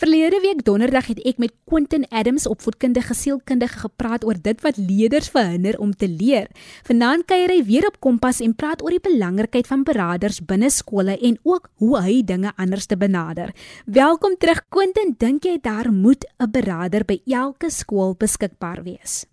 Verlede 0.00 0.38
week 0.40 0.62
donderdag 0.64 1.10
het 1.10 1.18
ek 1.28 1.36
met 1.42 1.52
Quentin 1.68 2.06
Adams 2.08 2.46
opvoedkundige 2.48 3.12
sielkundige 3.12 3.82
gepraat 3.82 4.22
oor 4.24 4.38
dit 4.40 4.62
wat 4.64 4.78
leerders 4.80 5.28
verhinder 5.28 5.76
om 5.76 5.90
te 5.92 6.08
leer. 6.08 6.46
Vanaand 6.88 7.26
kuier 7.28 7.52
hy 7.52 7.58
weer 7.68 7.84
op 7.84 7.98
Kompas 8.00 8.40
en 8.40 8.54
praat 8.56 8.80
oor 8.80 8.94
die 8.96 9.02
belangrikheid 9.04 9.68
van 9.68 9.82
beraders 9.84 10.38
binne 10.40 10.70
skole 10.72 11.18
en 11.20 11.36
ook 11.44 11.68
hoe 11.84 12.00
hy 12.00 12.14
dinge 12.24 12.54
anders 12.56 12.88
te 12.88 12.96
benader. 12.96 13.52
Welkom 13.84 14.38
terug 14.40 14.62
Quentin, 14.72 15.12
dink 15.20 15.44
jy 15.44 15.58
daar 15.60 15.92
moet 15.92 16.24
'n 16.40 16.48
berader 16.48 17.04
by 17.04 17.20
elke 17.28 17.68
skool 17.68 18.16
beskikbaar 18.16 18.80
wees? 18.82 19.26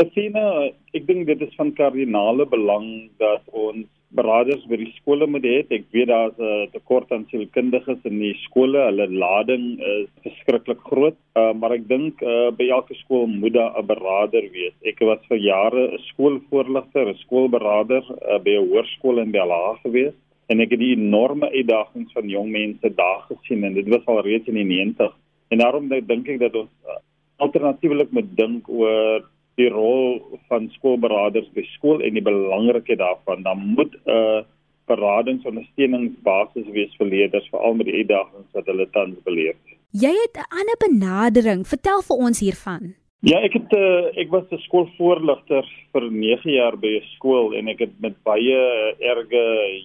Athena, 0.00 0.72
ek 0.96 1.06
dink 1.06 1.26
dit 1.26 1.40
is 1.40 1.54
van 1.54 1.74
kardinale 1.76 2.48
belang 2.48 3.10
dat 3.18 3.44
ons 3.52 3.84
beraders 4.14 4.62
by 4.70 4.78
die 4.80 4.92
skole 4.98 5.26
moet 5.30 5.44
hê. 5.46 5.56
Ek 5.70 5.84
weet 5.94 6.08
daar's 6.08 6.38
'n 6.38 6.70
tekort 6.72 7.12
aan 7.12 7.26
sielkundiges 7.30 8.00
in 8.04 8.18
die 8.18 8.34
skole. 8.46 8.78
Hulle 8.88 9.06
lading 9.10 9.80
is 9.80 10.08
verskriklik 10.22 10.80
groot. 10.90 11.16
Uh, 11.36 11.52
maar 11.52 11.72
ek 11.72 11.88
dink 11.88 12.22
uh, 12.22 12.50
by 12.50 12.68
elke 12.70 12.94
skool 12.94 13.26
moet 13.26 13.54
daar 13.54 13.74
'n 13.78 13.86
berader 13.86 14.44
wees. 14.52 14.74
Ek 14.84 15.00
was 15.00 15.20
vir 15.28 15.38
jare 15.38 15.82
'n 15.92 15.98
skoolvoorligter, 16.10 17.08
'n 17.08 17.22
skoolberader 17.24 18.02
uh, 18.02 18.38
by 18.38 18.50
'n 18.50 18.68
hoërskool 18.70 19.18
in 19.18 19.30
Bella 19.30 19.78
gewees 19.82 20.14
en 20.48 20.60
ek 20.60 20.74
het 20.74 20.80
die 20.80 20.94
enorme 20.96 21.48
uitdagings 21.50 22.12
van 22.12 22.28
jong 22.28 22.50
mense 22.52 22.94
daar 22.94 23.22
gesien 23.28 23.64
en 23.64 23.74
dit 23.74 23.88
was 23.88 24.04
al 24.06 24.20
reeds 24.20 24.48
in 24.48 24.54
die 24.60 24.64
90. 24.64 25.12
En 25.48 25.58
daarom 25.58 25.88
dink 25.88 26.28
ek 26.28 26.40
dat 26.40 26.54
ons 26.54 26.70
uh, 26.86 26.98
alternatiefelik 27.36 28.10
moet 28.12 28.36
dink 28.36 28.68
oor 28.68 29.24
die 29.60 29.68
rol 29.68 30.20
van 30.48 30.70
skoolberaders 30.74 31.48
by 31.54 31.62
skool 31.74 32.02
en 32.02 32.14
die 32.14 32.24
belangrikheid 32.24 32.98
daarvan 32.98 33.42
dan 33.42 33.58
moet 33.76 33.94
'n 33.94 34.10
uh, 34.10 34.42
beradingsondersteuningsbasis 34.90 36.66
wees 36.76 36.92
vir 36.98 37.06
leerders 37.06 37.48
veral 37.52 37.74
met 37.78 37.86
die 37.86 37.98
uitdagings 38.00 38.50
wat 38.52 38.66
hulle 38.66 38.88
tans 38.90 39.16
beleef. 39.24 39.56
Jy 39.90 40.12
het 40.24 40.36
'n 40.36 40.50
ander 40.60 40.78
benadering, 40.86 41.66
vertel 41.66 42.02
vir 42.02 42.16
ons 42.16 42.40
hiervan. 42.40 42.94
Ja, 43.24 43.38
ek 43.40 43.54
het 43.56 43.70
uh, 43.72 44.10
ek 44.20 44.28
was 44.28 44.50
'n 44.52 44.60
skoolvoorligter 44.66 45.64
vir 45.94 46.04
9 46.12 46.50
jaar 46.52 46.76
by 46.76 46.90
'n 47.00 47.06
skool 47.14 47.54
en 47.56 47.70
ek 47.72 47.78
het 47.80 47.94
met 48.04 48.16
baie 48.22 48.58
erge 49.00 49.44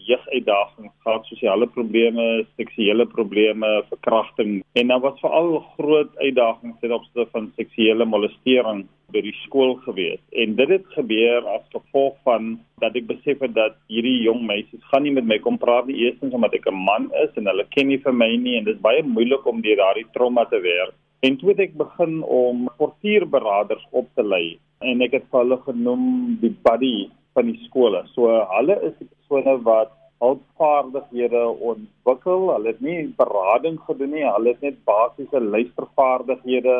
jeuguitdagings 0.10 0.91
gehad, 1.05 1.24
sosiale 1.31 1.67
probleme, 1.67 2.43
seksuele 2.58 3.05
probleme, 3.05 3.69
verkrachting 3.93 4.60
en 4.75 4.88
daar 4.88 5.00
was 5.00 5.24
veral 5.24 5.63
groot 5.77 6.12
uitdagings 6.17 6.79
ten 6.81 6.91
opsigte 6.91 7.29
van 7.31 7.51
seksuele 7.55 8.05
molestering 8.05 8.86
by 9.13 9.22
die 9.22 9.36
skool 9.46 9.75
gewees. 9.88 10.19
En 10.36 10.55
dit 10.55 10.69
het 10.69 10.86
gebeur 11.00 11.48
as 11.48 11.63
gevolg 11.72 12.19
van 12.27 12.60
dat 12.84 12.96
ek 12.96 13.08
besef 13.08 13.39
het 13.39 13.53
dat 13.55 13.75
hierdie 13.88 14.19
jong 14.27 14.43
meisies 14.51 14.84
gaan 14.91 15.03
nie 15.03 15.15
met 15.15 15.24
my 15.24 15.39
kom 15.39 15.58
praat 15.58 15.88
nie, 15.88 15.96
eerstens 16.03 16.34
omdat 16.34 16.60
ek 16.60 16.67
'n 16.67 16.75
man 16.75 17.08
is 17.24 17.31
en 17.38 17.48
hulle 17.48 17.72
ken 17.72 17.88
nie 17.88 18.03
vir 18.03 18.13
my 18.13 18.36
nie 18.36 18.58
en 18.58 18.65
dit 18.65 18.75
is 18.75 18.81
baie 18.81 19.03
moeilik 19.03 19.46
om 19.46 19.62
deur 19.62 19.77
daardie 19.77 20.12
trauma 20.12 20.43
te 20.43 20.60
werk. 20.60 20.98
En 21.20 21.38
toe 21.38 21.50
het 21.52 21.60
ek 21.60 21.74
begin 21.80 22.22
om 22.24 22.68
portierberaders 22.80 23.84
op 23.92 24.08
te 24.16 24.24
lei 24.24 24.60
en 24.80 25.02
ek 25.04 25.18
het 25.18 25.26
hulle 25.36 25.58
genoem 25.66 26.04
die 26.40 26.54
buddy 26.64 27.10
van 27.36 27.50
die 27.52 27.60
skole. 27.66 28.06
So 28.14 28.32
hulle 28.54 28.78
is 28.88 28.96
die 29.02 29.10
persone 29.10 29.58
wat 29.66 29.92
hulpvaardighede 30.24 31.44
ontwikkel. 31.74 32.48
Hulle 32.54 32.72
het 32.72 32.80
nie 32.84 33.02
berading 33.20 33.80
gedoen 33.88 34.16
nie, 34.16 34.26
hulle 34.28 34.56
het 34.56 34.64
net 34.64 34.80
basiese 34.88 35.44
luistervaardighede 35.44 36.80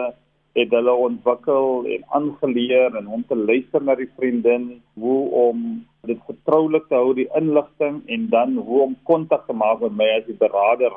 het 0.58 0.72
hulle 0.74 0.93
ontwikkel 1.08 1.86
en 1.93 2.08
aangeleer 2.17 2.96
en 2.98 3.08
om 3.08 3.24
te 3.27 3.36
luister 3.38 3.84
na 3.84 3.96
die 3.96 4.10
vriendin, 4.17 4.72
hoe 5.00 5.19
om 5.43 5.67
dit 6.08 6.19
vertroulik 6.25 6.88
te 6.89 6.98
hou 6.98 7.13
die 7.15 7.27
inligting 7.38 8.01
en 8.08 8.25
dan 8.34 8.58
hoe 8.58 8.81
om 8.88 8.96
kontak 9.08 9.46
te 9.48 9.53
maak 9.53 9.84
met 9.86 10.00
my 10.00 10.10
as 10.17 10.25
die 10.27 10.39
berader. 10.39 10.96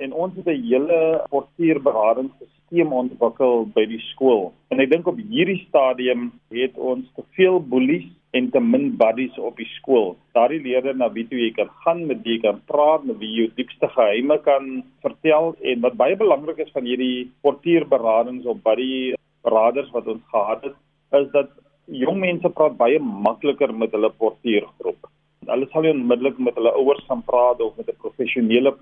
En 0.00 0.12
ons 0.12 0.36
het 0.36 0.46
'n 0.46 0.62
hele 0.64 1.24
portierberadingsstelsel 1.28 2.58
stelsel 2.70 2.92
ontwikkel 2.94 3.66
by 3.74 3.84
die 3.90 4.00
skool. 4.12 4.52
En 4.70 4.80
ek 4.80 4.90
dink 4.92 5.06
op 5.10 5.18
hierdie 5.18 5.58
stadium 5.66 6.30
het 6.54 6.76
ons 6.78 7.06
te 7.16 7.24
veel 7.36 7.58
bullies 7.60 8.06
en 8.32 8.50
te 8.50 8.60
min 8.60 8.96
buddies 8.96 9.36
op 9.38 9.56
die 9.58 9.66
skool. 9.74 10.16
Daardie 10.34 10.62
leerders 10.62 10.96
na 10.96 11.10
wie 11.10 11.26
jy 11.30 11.50
kan 11.56 11.68
gaan 11.84 12.06
met 12.06 12.22
wie 12.22 12.36
jy 12.36 12.42
kan 12.46 12.60
praat, 12.66 13.04
met 13.04 13.18
wie 13.18 13.28
jy 13.28 13.42
jou 13.42 13.50
diepste 13.56 13.88
geheime 13.88 14.38
kan 14.46 14.84
vertel 15.02 15.56
en 15.60 15.80
wat 15.80 15.98
baie 15.98 16.16
belangrik 16.16 16.58
is 16.58 16.70
van 16.72 16.86
hierdie 16.86 17.30
portierberadings 17.42 18.46
of 18.46 18.62
buddy 18.62 19.14
beraders 19.42 19.90
wat 19.90 20.06
ons 20.06 20.22
gehad 20.30 20.62
het, 20.62 20.76
is 21.18 21.30
dat 21.34 21.50
jong 21.90 22.20
mense 22.22 22.48
praat 22.54 22.76
baie 22.78 23.00
makliker 23.00 23.74
met 23.74 23.90
hulle 23.90 24.12
portiergroep 24.14 25.10
hulle 25.48 25.66
sal 25.72 25.84
nie 25.84 25.92
onmiddellik 25.94 26.38
met 26.46 26.56
hulle 26.58 26.72
ouers 26.76 27.04
gaan 27.08 27.22
praat 27.28 27.60
of 27.64 27.76
met 27.76 27.88
'n 27.88 28.02
professionele 28.04 28.72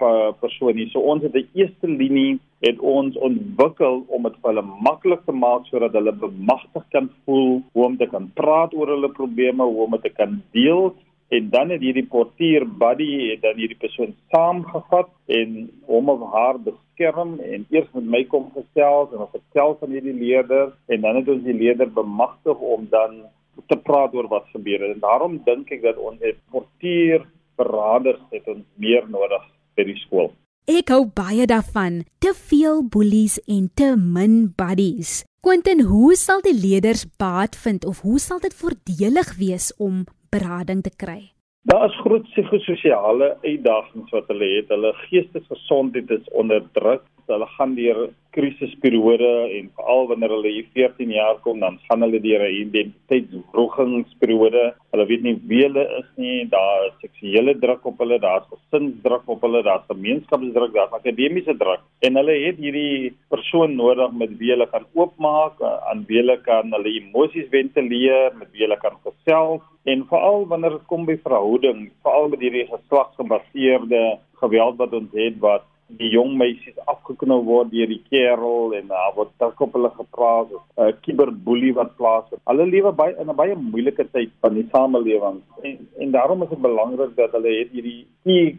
persoon 0.40 0.74
nie. 0.74 0.88
So 0.90 1.00
ons 1.00 1.22
het 1.22 1.34
'n 1.34 1.48
eerste 1.54 1.86
linie 1.86 2.38
het 2.60 2.78
ons 2.78 3.16
ontwikkel 3.16 4.04
om 4.08 4.22
dit 4.22 4.36
vir 4.40 4.50
hulle 4.50 4.66
maklik 4.88 5.22
te 5.24 5.32
maak 5.32 5.66
sodat 5.66 5.92
hulle 5.92 6.12
bemagtig 6.12 6.84
kan 6.90 7.10
voel 7.24 7.62
hoe 7.72 7.84
om 7.84 7.96
te 7.96 8.06
kan 8.06 8.30
praat 8.34 8.74
oor 8.74 8.88
hulle 8.88 9.08
probleme, 9.20 9.62
hoe 9.62 9.84
om 9.84 9.90
dit 9.90 10.02
te 10.02 10.14
kan 10.20 10.42
deel 10.52 10.94
en 11.28 11.50
dan 11.50 11.70
het 11.70 11.80
hierdie 11.80 12.06
portier 12.06 12.64
buddy 12.82 13.30
het 13.30 13.42
dan 13.42 13.56
hierdie 13.56 13.78
persoon 13.78 14.14
saamgevat 14.32 15.08
en 15.26 15.70
hom 15.86 16.08
of 16.08 16.20
haar 16.32 16.58
beskerm 16.58 17.38
en 17.40 17.66
eers 17.70 17.90
met 17.92 18.04
my 18.04 18.24
kom 18.24 18.50
gesels 18.54 19.12
en 19.12 19.18
of 19.18 19.30
vertel 19.30 19.76
van 19.80 19.90
hierdie 19.90 20.18
leerder 20.24 20.72
en 20.86 21.00
dan 21.00 21.16
het 21.16 21.28
ons 21.28 21.44
die 21.44 21.58
leerder 21.62 21.92
bemagtig 21.92 22.58
om 22.58 22.86
dan 22.90 23.22
te 23.68 23.76
praat 23.76 24.14
oor 24.16 24.28
wat 24.32 24.48
gebeur 24.52 24.82
het. 24.82 24.96
En 24.96 25.04
daarom 25.04 25.38
dink 25.46 25.70
ek 25.74 25.84
dat 25.84 26.00
ons 26.00 26.20
het 26.24 26.40
portier 26.52 27.24
beraders 27.58 28.20
het 28.32 28.46
ons 28.48 28.64
meer 28.76 29.08
nodig 29.10 29.44
by 29.76 29.86
die 29.88 29.98
skool. 30.04 30.30
Ek 30.68 30.90
hou 30.92 31.06
baie 31.16 31.46
daarvan. 31.48 32.02
Te 32.20 32.34
veel 32.36 32.82
bullies 32.92 33.38
en 33.48 33.70
te 33.74 33.94
min 33.96 34.50
buddies. 34.56 35.22
Quentin, 35.40 35.80
hoe 35.88 36.12
sal 36.18 36.42
die 36.44 36.56
leerders 36.56 37.06
baat 37.20 37.56
vind 37.56 37.86
of 37.88 38.02
hoe 38.04 38.18
sal 38.20 38.40
dit 38.42 38.54
voordelig 38.54 39.32
wees 39.38 39.70
om 39.78 40.04
berading 40.34 40.82
te 40.84 40.92
kry? 40.92 41.32
Daar 41.68 41.86
is 41.88 41.96
groot 42.02 42.24
psigososiale 42.32 43.36
uitdagings 43.44 44.12
wat 44.12 44.28
hulle 44.32 44.48
het. 44.56 44.68
Hulle 44.72 44.92
geestesgesondheid 45.06 46.10
is 46.18 46.28
onder 46.36 46.64
druk 46.76 47.04
hulle 47.34 47.48
gaan 47.56 47.74
deur 47.76 47.98
krisisperiode 48.36 49.30
en 49.58 49.66
veral 49.76 50.08
wanneer 50.10 50.32
hulle 50.36 50.50
hier 50.52 50.68
14 50.76 51.12
jaar 51.14 51.36
kom 51.44 51.56
dan 51.64 51.78
gaan 51.86 52.04
hulle 52.04 52.20
deur 52.26 52.42
'n 52.46 52.58
identiteitswrogingsperiode. 52.64 54.64
Hulle 54.92 55.06
weet 55.10 55.22
nie 55.22 55.36
wie 55.50 55.62
hulle 55.66 55.84
is 56.00 56.10
nie. 56.16 56.38
Daar 56.56 56.78
is 56.88 56.96
seksuele 57.04 57.52
druk 57.64 57.82
op 57.86 57.98
hulle, 57.98 58.18
daar's 58.18 58.46
gesinsdruk 58.52 59.24
op 59.26 59.40
hulle, 59.42 59.62
daar's 59.62 59.86
gemeenskapsdruk, 59.92 60.72
daar's 60.74 60.98
akademiese 61.00 61.54
druk. 61.62 61.82
En 62.06 62.12
hulle 62.20 62.34
het 62.46 62.56
hierdie 62.56 63.14
persoon 63.28 63.76
nodig 63.76 64.12
met 64.12 64.30
wie 64.38 64.50
hulle 64.50 64.66
kan 64.66 64.84
oopmaak, 64.94 65.62
aan 65.62 66.04
wie 66.08 66.18
hulle 66.20 66.38
kan 66.42 66.72
hulle 66.72 66.90
emosies 67.00 67.48
ventileer, 67.50 68.32
met 68.38 68.48
wie 68.52 68.62
hulle 68.66 68.78
kan 68.78 68.96
gesels 69.04 69.62
en 69.84 70.06
veral 70.10 70.46
wanneer 70.46 70.70
dit 70.70 70.86
kom 70.86 71.06
by 71.08 71.16
verhouding, 71.24 71.90
veral 72.02 72.28
met 72.28 72.40
hierdie 72.44 72.68
geslagsgebaseerde 72.68 74.18
geweld 74.40 74.76
wat 74.76 74.92
ons 74.92 75.12
het 75.16 75.36
wat 75.40 75.64
die 75.88 76.10
jong 76.12 76.34
meisies 76.36 76.76
afgeknou 76.92 77.40
word 77.44 77.70
deur 77.72 77.88
die 77.88 78.02
kerel 78.10 78.74
en 78.76 78.90
daar 78.90 79.10
uh, 79.10 79.14
word 79.16 79.30
dalk 79.40 79.60
op 79.64 79.72
hulle 79.78 79.90
gepraat 79.96 80.52
of 80.52 80.62
'n 80.76 80.88
uh, 80.88 80.92
kiberboelie 81.00 81.72
wat 81.74 81.96
plaasvind. 81.96 82.42
Hulle 82.50 82.66
lewe 82.66 82.92
baie 82.92 83.16
in 83.16 83.30
'n 83.30 83.36
baie 83.36 83.54
moeilike 83.56 84.04
tyd 84.12 84.30
van 84.40 84.54
die 84.54 84.68
samelewing 84.72 85.40
en 85.62 85.88
en 86.02 86.10
daarom 86.10 86.42
is 86.42 86.48
dit 86.48 86.60
belangrik 86.68 87.16
dat 87.16 87.32
hulle 87.32 87.52
het 87.58 87.70
hierdie 87.72 88.06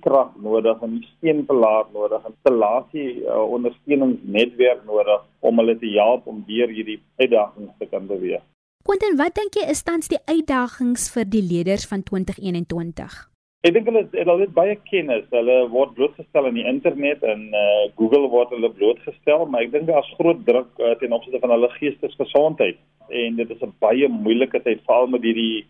krag 0.01 0.31
nodig 0.41 0.81
en 0.81 0.91
die 0.97 1.07
steunpilaar 1.15 1.85
nodig 1.93 2.25
en 2.25 2.33
installasie 2.33 3.09
uh, 3.25 3.43
ondersteuningsnetwerk 3.57 4.85
nodig 4.85 5.21
om 5.39 5.57
hulle 5.59 5.77
te 5.79 5.91
help 5.95 6.27
om 6.27 6.43
deur 6.47 6.67
hierdie 6.67 7.01
uitdagings 7.17 7.73
te 7.77 7.85
kan 7.85 8.07
beweeg. 8.07 8.41
Quentin, 8.83 9.17
wat 9.17 9.35
dink 9.35 9.53
jy 9.59 9.67
is 9.69 9.83
tans 9.83 10.07
die 10.07 10.21
uitdagings 10.25 11.09
vir 11.13 11.25
die 11.27 11.43
leerders 11.43 11.85
van 11.85 12.03
2021? 12.03 13.29
Ek 13.67 13.73
dink 13.75 13.89
hulle 13.89 14.05
het 14.13 14.29
al 14.31 14.45
baie 14.55 14.75
kennis. 14.87 15.25
Hulle 15.33 15.55
word 15.73 15.97
blootgestel 15.97 16.45
aan 16.47 16.55
die 16.55 16.67
internet 16.69 17.25
en 17.27 17.41
uh, 17.51 17.89
Google 17.97 18.29
word 18.31 18.53
hulle 18.55 18.69
blootgestel, 18.71 19.43
maar 19.51 19.65
ek 19.65 19.73
dink 19.73 19.89
daar's 19.89 20.13
groot 20.15 20.45
druk 20.47 20.79
uh, 20.79 20.93
ten 21.01 21.11
opsigte 21.17 21.41
van 21.43 21.51
hulle 21.51 21.67
geestesgesondheid. 21.73 22.79
En 23.11 23.35
dit 23.35 23.51
is 23.51 23.65
'n 23.67 23.75
baie 23.83 24.07
moeilike 24.07 24.63
tyd 24.63 24.79
veral 24.87 25.11
met 25.11 25.27
hierdie 25.27 25.65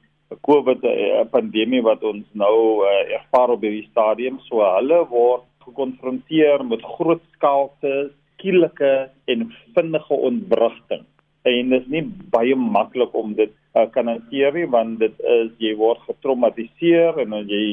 COVID 0.45 0.85
uh, 0.85 1.25
pandemie 1.33 1.81
wat 1.81 2.05
ons 2.05 2.27
nou 2.37 2.85
uh, 2.85 2.93
ervaar 3.17 3.55
op 3.57 3.65
hierdie 3.65 3.89
stadium. 3.89 4.37
So 4.45 4.61
hulle 4.61 5.01
word 5.09 5.49
gekonfronteer 5.65 6.61
met 6.69 6.85
grootskaalse, 6.85 8.11
skielike 8.35 9.09
en 9.25 9.49
vinnige 9.73 10.13
ontwrigting. 10.13 11.09
En 11.41 11.73
dit 11.73 11.81
is 11.81 11.89
nie 11.89 12.05
baie 12.29 12.53
maklik 12.53 13.17
om 13.17 13.33
dit 13.33 13.57
uh, 13.75 13.85
kan 13.93 14.07
hanteer 14.07 14.53
nie 14.55 14.67
want 14.69 14.99
dit 14.99 15.15
is 15.35 15.51
jy 15.61 15.73
word 15.79 16.01
getraumatiseer 16.07 17.19
en 17.23 17.35
jy 17.49 17.63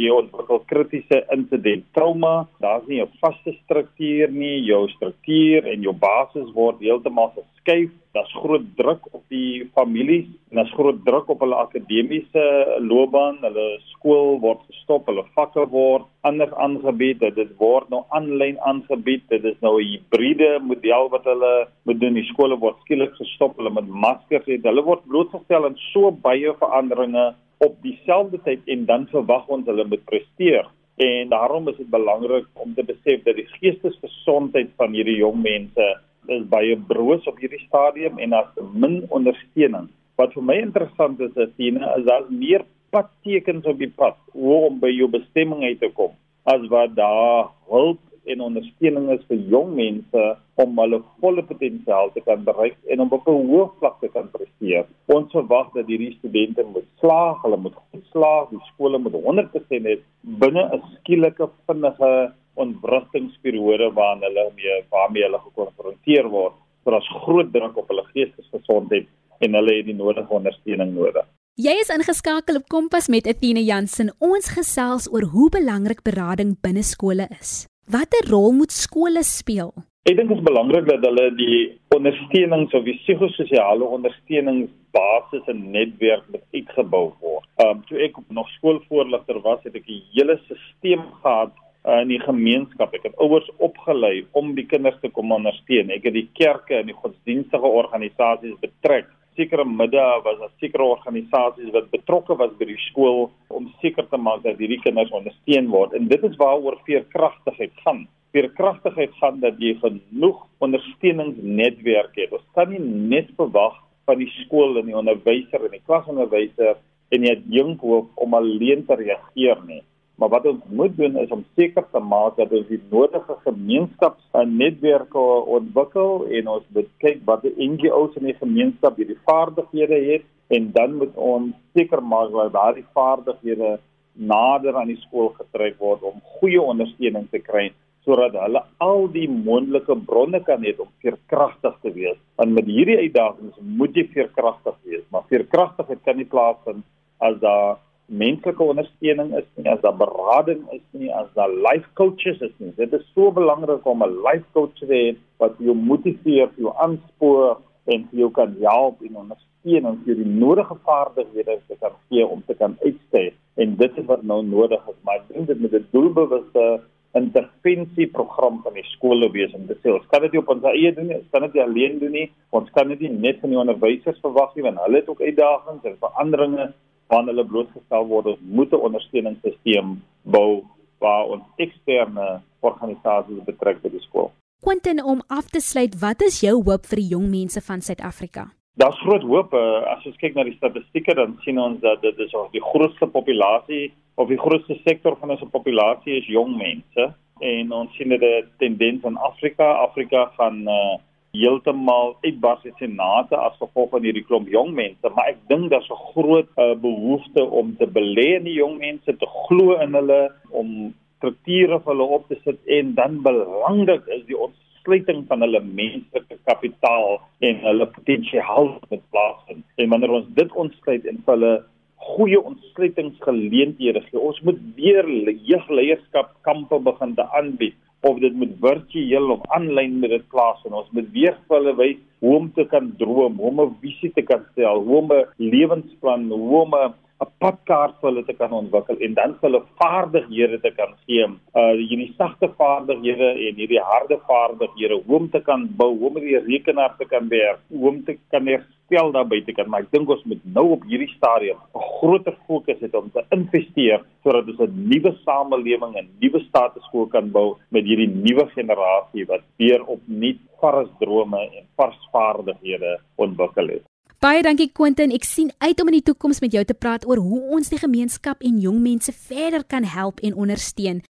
jy 0.00 0.10
ontwikkel 0.14 0.62
kritiese 0.70 1.22
insident 1.34 1.86
trauma. 1.96 2.46
Daar's 2.62 2.86
nie 2.88 3.00
'n 3.02 3.10
vaste 3.20 3.52
struktuur 3.64 4.30
nie 4.30 4.62
jou 4.66 4.88
struktuur 4.88 5.66
en 5.66 5.82
jou 5.82 5.92
basis 5.92 6.52
word 6.54 6.80
heeltemal 6.80 7.32
geskuif. 7.36 7.90
Daar's 8.14 8.32
groot 8.42 8.66
druk 8.76 9.02
op 9.14 9.22
die 9.28 9.70
families 9.74 10.28
en 10.50 10.58
daar's 10.58 10.72
groot 10.74 10.98
druk 11.06 11.28
op 11.30 11.42
hulle 11.44 11.54
akademiese 11.54 12.44
loopbaan. 12.82 13.36
Hulle 13.44 13.66
skool 13.92 14.40
word 14.42 14.64
gestop 14.70 15.06
hulle 15.06 15.22
vakke 15.38 15.66
word 15.70 16.08
anders 16.26 16.52
aangebied. 16.64 17.22
Dit 17.36 17.52
word 17.62 17.90
nou 17.94 18.02
aanlyn 18.16 18.58
aangebied. 18.66 19.28
Dit 19.30 19.46
is 19.46 19.60
nou 19.62 19.78
'n 19.78 19.86
hibriede 19.92 20.58
model 20.62 21.08
wat 21.14 21.24
hulle 21.24 21.68
moet 21.84 22.00
doen. 22.00 22.14
Die 22.14 22.26
skole 22.32 22.58
word 22.58 22.82
skielik 22.82 23.14
gestop. 23.14 23.56
Hulle 23.56 23.70
met 23.70 23.86
maskers 23.86 24.46
het 24.46 24.66
hulle 24.66 24.82
word 24.82 25.06
blootgestel 25.06 25.64
aan 25.64 25.78
so 25.92 26.10
baie 26.10 26.52
veranderinge 26.58 27.34
op 27.58 27.76
dieselfde 27.82 28.38
tyd 28.42 28.60
en 28.66 28.86
dan 28.86 29.06
verwag 29.06 29.46
ons 29.48 29.66
hulle 29.66 29.84
moet 29.84 30.04
presteer. 30.04 30.66
En 30.96 31.28
daarom 31.28 31.68
is 31.68 31.76
dit 31.76 31.90
belangrik 31.90 32.46
om 32.54 32.74
te 32.74 32.82
besef 32.82 33.22
dat 33.22 33.36
die 33.36 33.48
geestesgesondheid 33.60 34.70
van 34.76 34.92
hierdie 34.92 35.16
jong 35.16 35.42
mense 35.42 35.86
is 36.26 36.42
baie 36.48 36.76
broos 36.76 37.26
op 37.26 37.38
hierdie 37.38 37.62
stadium 37.66 38.18
en 38.18 38.32
as 38.32 38.50
min 38.72 39.06
ondersteuning. 39.08 39.88
Wat 40.20 40.34
vir 40.36 40.44
my 40.44 40.58
interessant 40.60 41.20
is 41.24 41.36
is 41.40 41.52
sien 41.56 41.80
is 41.80 42.04
daar 42.04 42.26
meer 42.28 42.66
padtekens 42.92 43.64
op 43.70 43.78
die 43.80 43.92
pad 44.02 44.18
om 44.34 44.80
by 44.82 44.90
jou 44.92 45.08
bestemming 45.08 45.62
uit 45.64 45.78
te 45.80 45.88
kom 45.96 46.12
as 46.52 46.64
wat 46.72 46.92
daar 46.98 47.48
hulp 47.70 48.00
en 48.32 48.42
ondersteuning 48.44 49.06
is 49.14 49.22
vir 49.30 49.40
jong 49.52 49.70
mense 49.78 50.24
om 50.64 50.80
hulle 50.82 50.98
volle 51.22 51.44
potensiaal 51.48 52.12
te 52.16 52.22
kan 52.26 52.42
bereik 52.48 52.76
en 52.92 53.04
om 53.04 53.14
op 53.16 53.28
'n 53.28 53.46
hoë 53.50 53.68
vlak 53.78 53.96
te 54.00 54.08
kan 54.16 54.28
presteer. 54.34 54.84
Ons 55.16 55.32
verwag 55.32 55.72
dat 55.74 55.86
hierdie 55.86 56.16
studente 56.18 56.62
moet 56.72 56.88
slaag, 57.00 57.40
hulle 57.42 57.56
moet 57.56 57.74
goed 57.74 58.04
slaag, 58.12 58.50
die 58.50 58.64
skole 58.72 58.98
moet 58.98 59.16
100% 59.28 59.88
hê 59.88 59.96
binne 60.42 60.62
'n 60.74 60.82
skielike 60.96 61.48
vinnige 61.66 62.32
ontwrigtingsperiode 62.54 63.92
waarin 63.94 64.26
hulle 64.28 64.44
mee 64.56 64.84
waarmee 64.90 65.22
hulle 65.22 65.40
gekonfronteer 65.48 66.28
word. 66.28 66.54
Daar's 66.84 67.08
groot 67.24 67.52
druk 67.52 67.76
op 67.76 67.88
hulle 67.88 68.04
geestesgesondheid 68.12 69.06
en 69.40 69.58
hulle 69.58 69.76
het 69.80 69.88
die 69.88 69.96
nodige 69.96 70.32
ondersteuning 70.40 70.94
nodig. 70.94 71.26
Jy 71.60 71.74
is 71.82 71.90
ingeskakel 71.92 72.56
op 72.60 72.68
Kompas 72.72 73.10
met 73.12 73.26
Athena 73.28 73.60
Jansen. 73.60 74.12
Ons 74.18 74.48
gesels 74.54 75.08
oor 75.12 75.26
hoe 75.34 75.50
belangrik 75.52 76.00
berading 76.06 76.54
binne 76.64 76.84
skole 76.86 77.26
is. 77.36 77.66
Watter 77.90 78.28
rol 78.30 78.54
moet 78.56 78.72
skole 78.72 79.24
speel? 79.26 79.72
Ek 80.08 80.16
dink 80.16 80.30
dit 80.30 80.38
is 80.38 80.46
belangrik 80.46 80.86
dat 80.88 81.02
hulle 81.04 81.26
die 81.36 81.58
ondersteunings 81.92 82.72
of 82.78 82.86
die 82.86 82.96
psigososiale 83.02 83.84
ondersteuningsbasis 83.98 85.50
en 85.52 85.60
netwerk 85.74 86.24
met 86.32 86.46
uitgebou 86.56 87.10
word. 87.20 87.44
Ehm 87.60 87.76
um, 87.76 87.82
toe 87.90 88.00
ek 88.06 88.16
nog 88.32 88.48
skoolvoorligter 88.56 89.42
was, 89.44 89.60
het 89.66 89.76
ek 89.76 89.84
'n 89.84 90.00
hele 90.14 90.38
stelsel 90.46 91.04
gehad 91.20 91.52
uh, 91.84 92.00
in 92.00 92.08
die 92.08 92.20
gemeenskap. 92.24 92.94
Ek 92.94 93.10
het 93.10 93.20
ouers 93.20 93.48
opgelei 93.58 94.24
om 94.32 94.54
die 94.54 94.66
kinders 94.66 94.96
te 95.02 95.12
kom 95.12 95.32
ondersteun. 95.32 95.92
Ek 95.92 96.08
het 96.08 96.16
die 96.16 96.28
kerke 96.32 96.80
en 96.80 96.88
die 96.88 96.96
godsdienstige 96.96 97.74
organisasies 97.82 98.56
betrek. 98.64 99.12
Sekere 99.38 99.64
middag 99.64 100.24
was 100.24 100.38
daar 100.40 100.54
sekere 100.60 100.86
organisasies 100.94 101.70
wat 101.74 101.90
betrokke 101.92 102.34
was 102.36 102.54
by 102.58 102.66
die 102.68 102.80
skool 102.88 103.28
om 103.48 103.68
seker 103.82 104.08
te 104.10 104.18
maak 104.18 104.42
dat 104.42 104.58
hierdie 104.58 104.80
kinders 104.82 105.12
ondersteun 105.14 105.70
word. 105.70 105.94
En 105.94 106.08
dit 106.10 106.24
is 106.26 106.38
waaroor 106.40 106.80
veerkragtigheid 106.88 107.76
gaan. 107.84 108.06
Veerkragtigheid 108.34 109.14
gaan 109.20 109.40
dat 109.42 109.58
jy 109.62 109.76
genoeg 109.82 110.42
ondersteuningsnetwerke 110.66 112.26
het. 112.26 112.34
Ons 112.34 112.46
kan 112.58 112.70
nie 112.70 112.82
net 112.82 113.30
verwag 113.38 113.78
van 114.06 114.18
die 114.18 114.30
skool 114.40 114.78
en 114.80 114.90
die 114.90 114.98
onderwyser 114.98 115.66
en 115.66 115.74
die 115.76 115.84
klasonderwyser 115.86 116.78
en 117.10 117.24
die 117.24 117.32
adjunkhoof 117.34 118.10
om 118.22 118.34
alleen 118.38 118.84
te 118.86 118.98
reageer 118.98 119.62
nie. 119.66 119.82
Maar 120.20 120.28
wat 120.28 120.46
ons 120.46 120.64
moet 120.68 120.96
doen 120.96 121.16
is 121.16 121.30
om 121.32 121.44
seker 121.56 121.86
te 121.92 122.00
maak 122.04 122.34
dat 122.36 122.50
ons 122.52 122.66
die 122.68 122.80
nodige 122.92 123.38
gemeenskaps 123.44 124.26
en 124.36 124.50
netwerke 124.60 125.22
ontwikkel 125.58 126.26
en 126.38 126.50
ons 126.54 126.66
moet 126.76 126.90
kyk 127.00 127.22
wat 127.30 127.46
die 127.46 127.54
NGO's 127.70 128.18
in 128.20 128.28
die 128.28 128.36
gemeenskap 128.36 129.00
hierdie 129.00 129.16
vaardighede 129.24 130.02
het 130.10 130.28
en 130.52 130.68
dan 130.76 130.98
moet 131.00 131.16
ons 131.16 131.56
seker 131.72 132.04
maak 132.04 132.34
dat 132.36 132.52
daardie 132.52 132.84
vaardighede 132.92 133.78
nader 134.12 134.76
aan 134.76 134.92
die 134.92 135.00
skool 135.06 135.32
getrek 135.40 135.80
word 135.80 136.04
om 136.04 136.20
goeie 136.36 136.60
ondersteuning 136.60 137.30
te 137.32 137.40
kry 137.40 137.70
sodat 138.04 138.36
hulle 138.44 138.60
al 138.84 139.06
die 139.12 139.28
moontlike 139.30 139.96
bronne 140.04 140.44
kan 140.44 140.64
hê 140.64 140.72
om 140.80 140.88
veerkragtig 141.04 141.74
te 141.82 141.92
wees. 141.96 142.16
En 142.40 142.52
met 142.56 142.68
hierdie 142.68 142.96
uitdagings 143.06 143.60
moet 143.60 143.96
jy 143.96 144.06
veerkragtig 144.14 144.76
wees, 144.88 145.04
maar 145.12 145.28
veerkragtigheid 145.32 146.00
kan 146.04 146.16
nie 146.20 146.28
plaasvind 146.28 146.84
as 147.20 147.36
daar 147.40 147.76
menslike 148.10 148.62
ondersteuning 148.62 149.32
is 149.38 149.46
nie, 149.56 149.68
as 149.70 149.80
daar 149.84 149.96
berading 149.96 150.64
is 150.74 150.82
nie, 150.98 151.10
as 151.14 151.28
daar 151.38 151.50
life 151.50 151.86
coaches 151.94 152.40
is 152.42 152.54
nie. 152.58 152.72
Dit 152.76 152.92
is 152.96 153.06
so 153.14 153.30
belangrik 153.30 153.86
om 153.86 154.02
'n 154.02 154.22
life 154.26 154.46
coach 154.52 154.74
te 154.78 154.86
hê 154.86 155.16
wat 155.38 155.54
jou 155.58 155.74
motiveer, 155.74 156.50
jou 156.56 156.72
aanspoor 156.76 157.60
en 157.86 158.08
jou 158.10 158.30
kan 158.30 158.56
help 158.60 159.02
en 159.02 159.16
ondersteun 159.16 159.86
om 159.86 160.02
jou 160.06 160.16
die 160.16 160.32
nodige 160.42 160.76
vaardighede 160.84 161.58
te 161.68 161.76
kan 161.80 161.92
gee 162.08 162.26
om 162.26 162.42
te 162.46 162.54
kan 162.54 162.76
uitstee. 162.82 163.32
En 163.56 163.76
dit 163.76 163.98
is 163.98 164.06
wat 164.06 164.22
nou 164.22 164.42
nodig 164.42 164.88
is, 164.88 164.98
maar 165.04 165.16
ek 165.16 165.28
dink 165.28 165.46
dit 165.46 165.60
met 165.60 165.72
'n 165.72 165.86
doelbewuste 165.90 166.80
intervensieprogram 167.12 168.60
van 168.62 168.74
die 168.74 168.84
skole 168.84 169.30
wees 169.34 169.54
om 169.54 169.66
te 169.66 169.74
sê 169.82 169.90
ons 169.90 170.06
kan 170.12 170.22
dit 170.22 170.32
nie 170.32 170.40
op 170.40 170.48
ons 170.48 170.62
eie 170.62 170.92
doen 170.94 171.06
nie, 171.06 171.16
ons 171.16 171.30
kan 171.32 171.42
dit 171.42 171.54
nie 171.54 171.62
alleen 171.62 171.98
doen 171.98 172.12
nie. 172.12 172.30
Ons 172.50 172.70
kan 172.70 172.88
dit 172.88 173.00
nie 173.00 173.10
net 173.10 173.40
van 173.40 173.50
die 173.50 173.58
onderwysers 173.58 174.20
verwag 174.20 174.54
nie 174.54 174.62
want 174.62 174.78
hulle 174.78 174.96
het 174.96 175.08
ook 175.08 175.20
uitdagings 175.20 175.84
en 175.84 175.96
veranderinge 175.98 176.72
waarna 177.10 177.34
hulle 177.34 177.46
blootgestel 177.46 178.06
word, 178.06 178.26
ons 178.26 178.40
moet 178.40 178.72
'n 178.72 178.84
ondersteuningssisteem 178.88 179.98
bou 180.22 180.62
waar 180.98 181.26
ons 181.34 181.44
eksterne 181.56 182.40
organisasies 182.60 183.44
betrek 183.44 183.82
by 183.82 183.88
die 183.88 184.04
skool. 184.06 184.30
Quentin 184.60 185.04
om 185.04 185.22
af 185.28 185.48
te 185.48 185.60
sluit, 185.60 185.98
wat 186.00 186.22
is 186.22 186.40
jou 186.40 186.62
hoop 186.62 186.86
vir 186.86 187.00
die 187.00 187.10
jong 187.14 187.30
mense 187.30 187.60
van 187.60 187.80
Suid-Afrika? 187.80 188.50
Daar's 188.76 189.00
groot 189.00 189.22
hoop 189.22 189.54
uh, 189.54 189.82
as 189.92 190.04
ons 190.06 190.16
kyk 190.20 190.36
na 190.36 190.44
die 190.44 190.56
statistieke 190.56 191.14
dan 191.14 191.38
sien 191.44 191.58
ons 191.58 191.80
dat 191.80 192.02
dit 192.02 192.18
is 192.18 192.34
die 192.52 192.62
grootste 192.62 193.06
populasie 193.06 193.92
of 194.14 194.28
die 194.28 194.38
grootste 194.38 194.76
sektor 194.84 195.16
van 195.20 195.30
ons 195.30 195.42
populasie 195.50 196.18
is 196.20 196.28
jong 196.28 196.56
mense 196.56 197.08
en 197.40 197.72
ons 197.72 197.96
sien 197.96 198.08
dit 198.08 198.22
'n 198.22 198.48
tendens 198.58 199.04
in 199.04 199.16
Afrika. 199.16 199.72
Afrika 199.88 200.26
gaan 200.36 200.68
uh, 200.68 200.96
heeltemal 201.32 202.16
uitbars 202.24 202.64
in 202.66 202.74
senate 202.78 203.36
as 203.36 203.58
gevolg 203.60 203.92
van 203.94 204.06
hierdie 204.06 204.24
klomp 204.26 204.48
jong 204.50 204.72
mense, 204.74 205.12
maar 205.14 205.30
ek 205.30 205.38
dink 205.52 205.70
daar's 205.70 205.90
'n 205.90 206.02
groot 206.12 206.48
uh, 206.58 206.74
behoefte 206.74 207.44
om 207.44 207.76
te 207.76 207.86
belê 207.86 208.36
in 208.38 208.44
die 208.44 208.58
jong 208.58 208.78
mense, 208.78 209.16
te 209.16 209.28
glo 209.46 209.78
in 209.78 209.94
hulle, 209.94 210.20
om 210.50 210.94
strukture 211.18 211.78
vir 211.78 211.92
hulle 211.92 212.08
op 212.16 212.28
te 212.28 212.36
sit 212.44 212.58
en 212.66 212.94
dan 212.94 213.22
belangrik 213.22 214.06
is 214.08 214.24
die 214.26 214.38
ontsluiting 214.38 215.26
van 215.28 215.44
hulle 215.44 215.60
menslike 215.60 216.38
kapitaal 216.48 217.20
en 217.40 217.60
hulle 217.66 217.86
potensiaal 217.86 218.72
met 218.90 219.02
plaasvind. 219.10 219.64
En 219.76 219.88
wanneer 219.88 220.10
ons 220.10 220.30
dit 220.34 220.56
ontsluit 220.64 221.06
en 221.06 221.22
hulle 221.26 221.52
goeie 222.00 222.40
ontsluitingsgeleenthede 222.40 224.00
gee, 224.08 224.18
ons 224.18 224.40
moet 224.40 224.58
weer 224.74 225.06
jeugleierskap 225.46 226.32
kampe 226.48 226.80
begin 226.80 227.14
te 227.14 227.26
aanbied 227.36 227.76
of 228.00 228.18
dit 228.18 228.32
moet 228.32 228.54
virtueel 228.60 229.30
of 229.30 229.44
aanlyn 229.56 229.98
met 230.00 230.10
dit 230.10 230.28
plaas 230.32 230.62
en 230.64 230.78
ons 230.80 230.88
moet 230.96 231.10
weer 231.12 231.36
vir 231.48 231.56
hulle 231.58 231.76
wys 231.76 232.00
hoe 232.20 232.36
om 232.36 232.48
te 232.52 232.64
kan 232.68 232.90
droom, 233.00 233.36
hoe 233.40 233.50
om 233.50 233.60
'n 233.60 233.76
visie 233.80 234.12
te 234.12 234.22
kan 234.22 234.42
stel, 234.52 234.82
hoe 234.84 234.96
om 234.96 235.12
'n 235.12 235.26
lewensplan, 235.36 236.28
hoe 236.30 236.60
om 236.64 236.74
'n 236.74 236.92
'n 237.20 237.28
padkaart 237.38 237.96
vir 238.00 238.08
hulle 238.10 238.24
te 238.24 238.36
kan 238.40 238.52
ontwikkel 238.52 238.96
en 239.06 239.14
dan 239.14 239.34
vir 239.40 239.48
hulle 239.48 239.62
vaardighede 239.80 240.58
te 240.60 240.70
kan 240.76 240.92
gee. 241.06 241.26
Uh 241.60 241.72
hierdie 241.80 242.12
sagte 242.16 242.48
vaardighede 242.62 243.28
en 243.46 243.54
hierdie 243.60 243.82
harde 243.92 244.18
vaardighede, 244.28 245.02
hoe 245.06 245.16
om 245.16 245.30
te 245.30 245.40
kan 245.40 245.68
bou, 245.76 245.90
hoe 245.98 246.08
om 246.08 246.14
met 246.14 246.22
die 246.22 246.38
rekenaar 246.38 246.94
te 246.98 247.04
kan 247.04 247.28
werk, 247.28 247.60
hoe 247.68 247.88
om 247.88 248.04
te 248.04 248.16
kan 248.30 248.48
herstel 248.90 249.12
daar 249.12 249.26
buite 249.26 249.52
kan. 249.52 249.68
Maar 249.68 249.84
ek 249.84 249.92
dink 249.92 250.08
ons 250.10 250.22
moet 250.24 250.40
nou 250.54 250.70
op 250.74 250.82
hierdie 250.88 251.10
stadium 251.16 251.56
'n 251.74 251.84
groter 252.00 252.36
fokus 252.46 252.78
hê 252.80 252.90
om 252.92 253.10
te 253.10 253.24
investeer 253.30 254.02
sodat 254.22 254.48
ons 254.48 254.60
'n 254.60 254.88
nuwe 254.88 255.16
samelewing 255.24 255.96
en 255.96 256.08
nuwe 256.20 256.40
status 256.48 256.82
quo 256.90 257.06
kan 257.06 257.30
bou 257.30 257.56
met 257.70 257.84
hierdie 257.84 258.08
nuwe 258.08 258.46
generasie 258.54 259.26
wat 259.26 259.42
weer 259.58 259.84
opnuut 259.84 260.38
vars 260.60 260.88
drome 260.98 261.38
en 261.38 261.64
vars 261.76 262.08
vaardighede 262.12 263.00
ontwikkel 263.16 263.68
het. 263.68 263.82
Baie 264.20 264.42
dankie 264.42 264.70
Quentin. 264.72 265.10
Ek 265.12 265.24
sien 265.24 265.50
uit 265.58 265.80
om 265.80 265.86
in 265.88 265.92
die 265.92 266.02
toekoms 266.02 266.40
met 266.40 266.52
jou 266.52 266.64
te 266.64 266.74
praat 266.74 267.06
oor 267.06 267.16
hoe 267.16 267.40
ons 267.56 267.68
die 267.68 267.78
gemeenskap 267.78 268.42
en 268.42 268.60
jong 268.60 268.80
mense 268.80 269.12
verder 269.12 269.64
kan 269.64 269.84
help 269.84 270.20
en 270.20 270.34
ondersteun. 270.34 271.00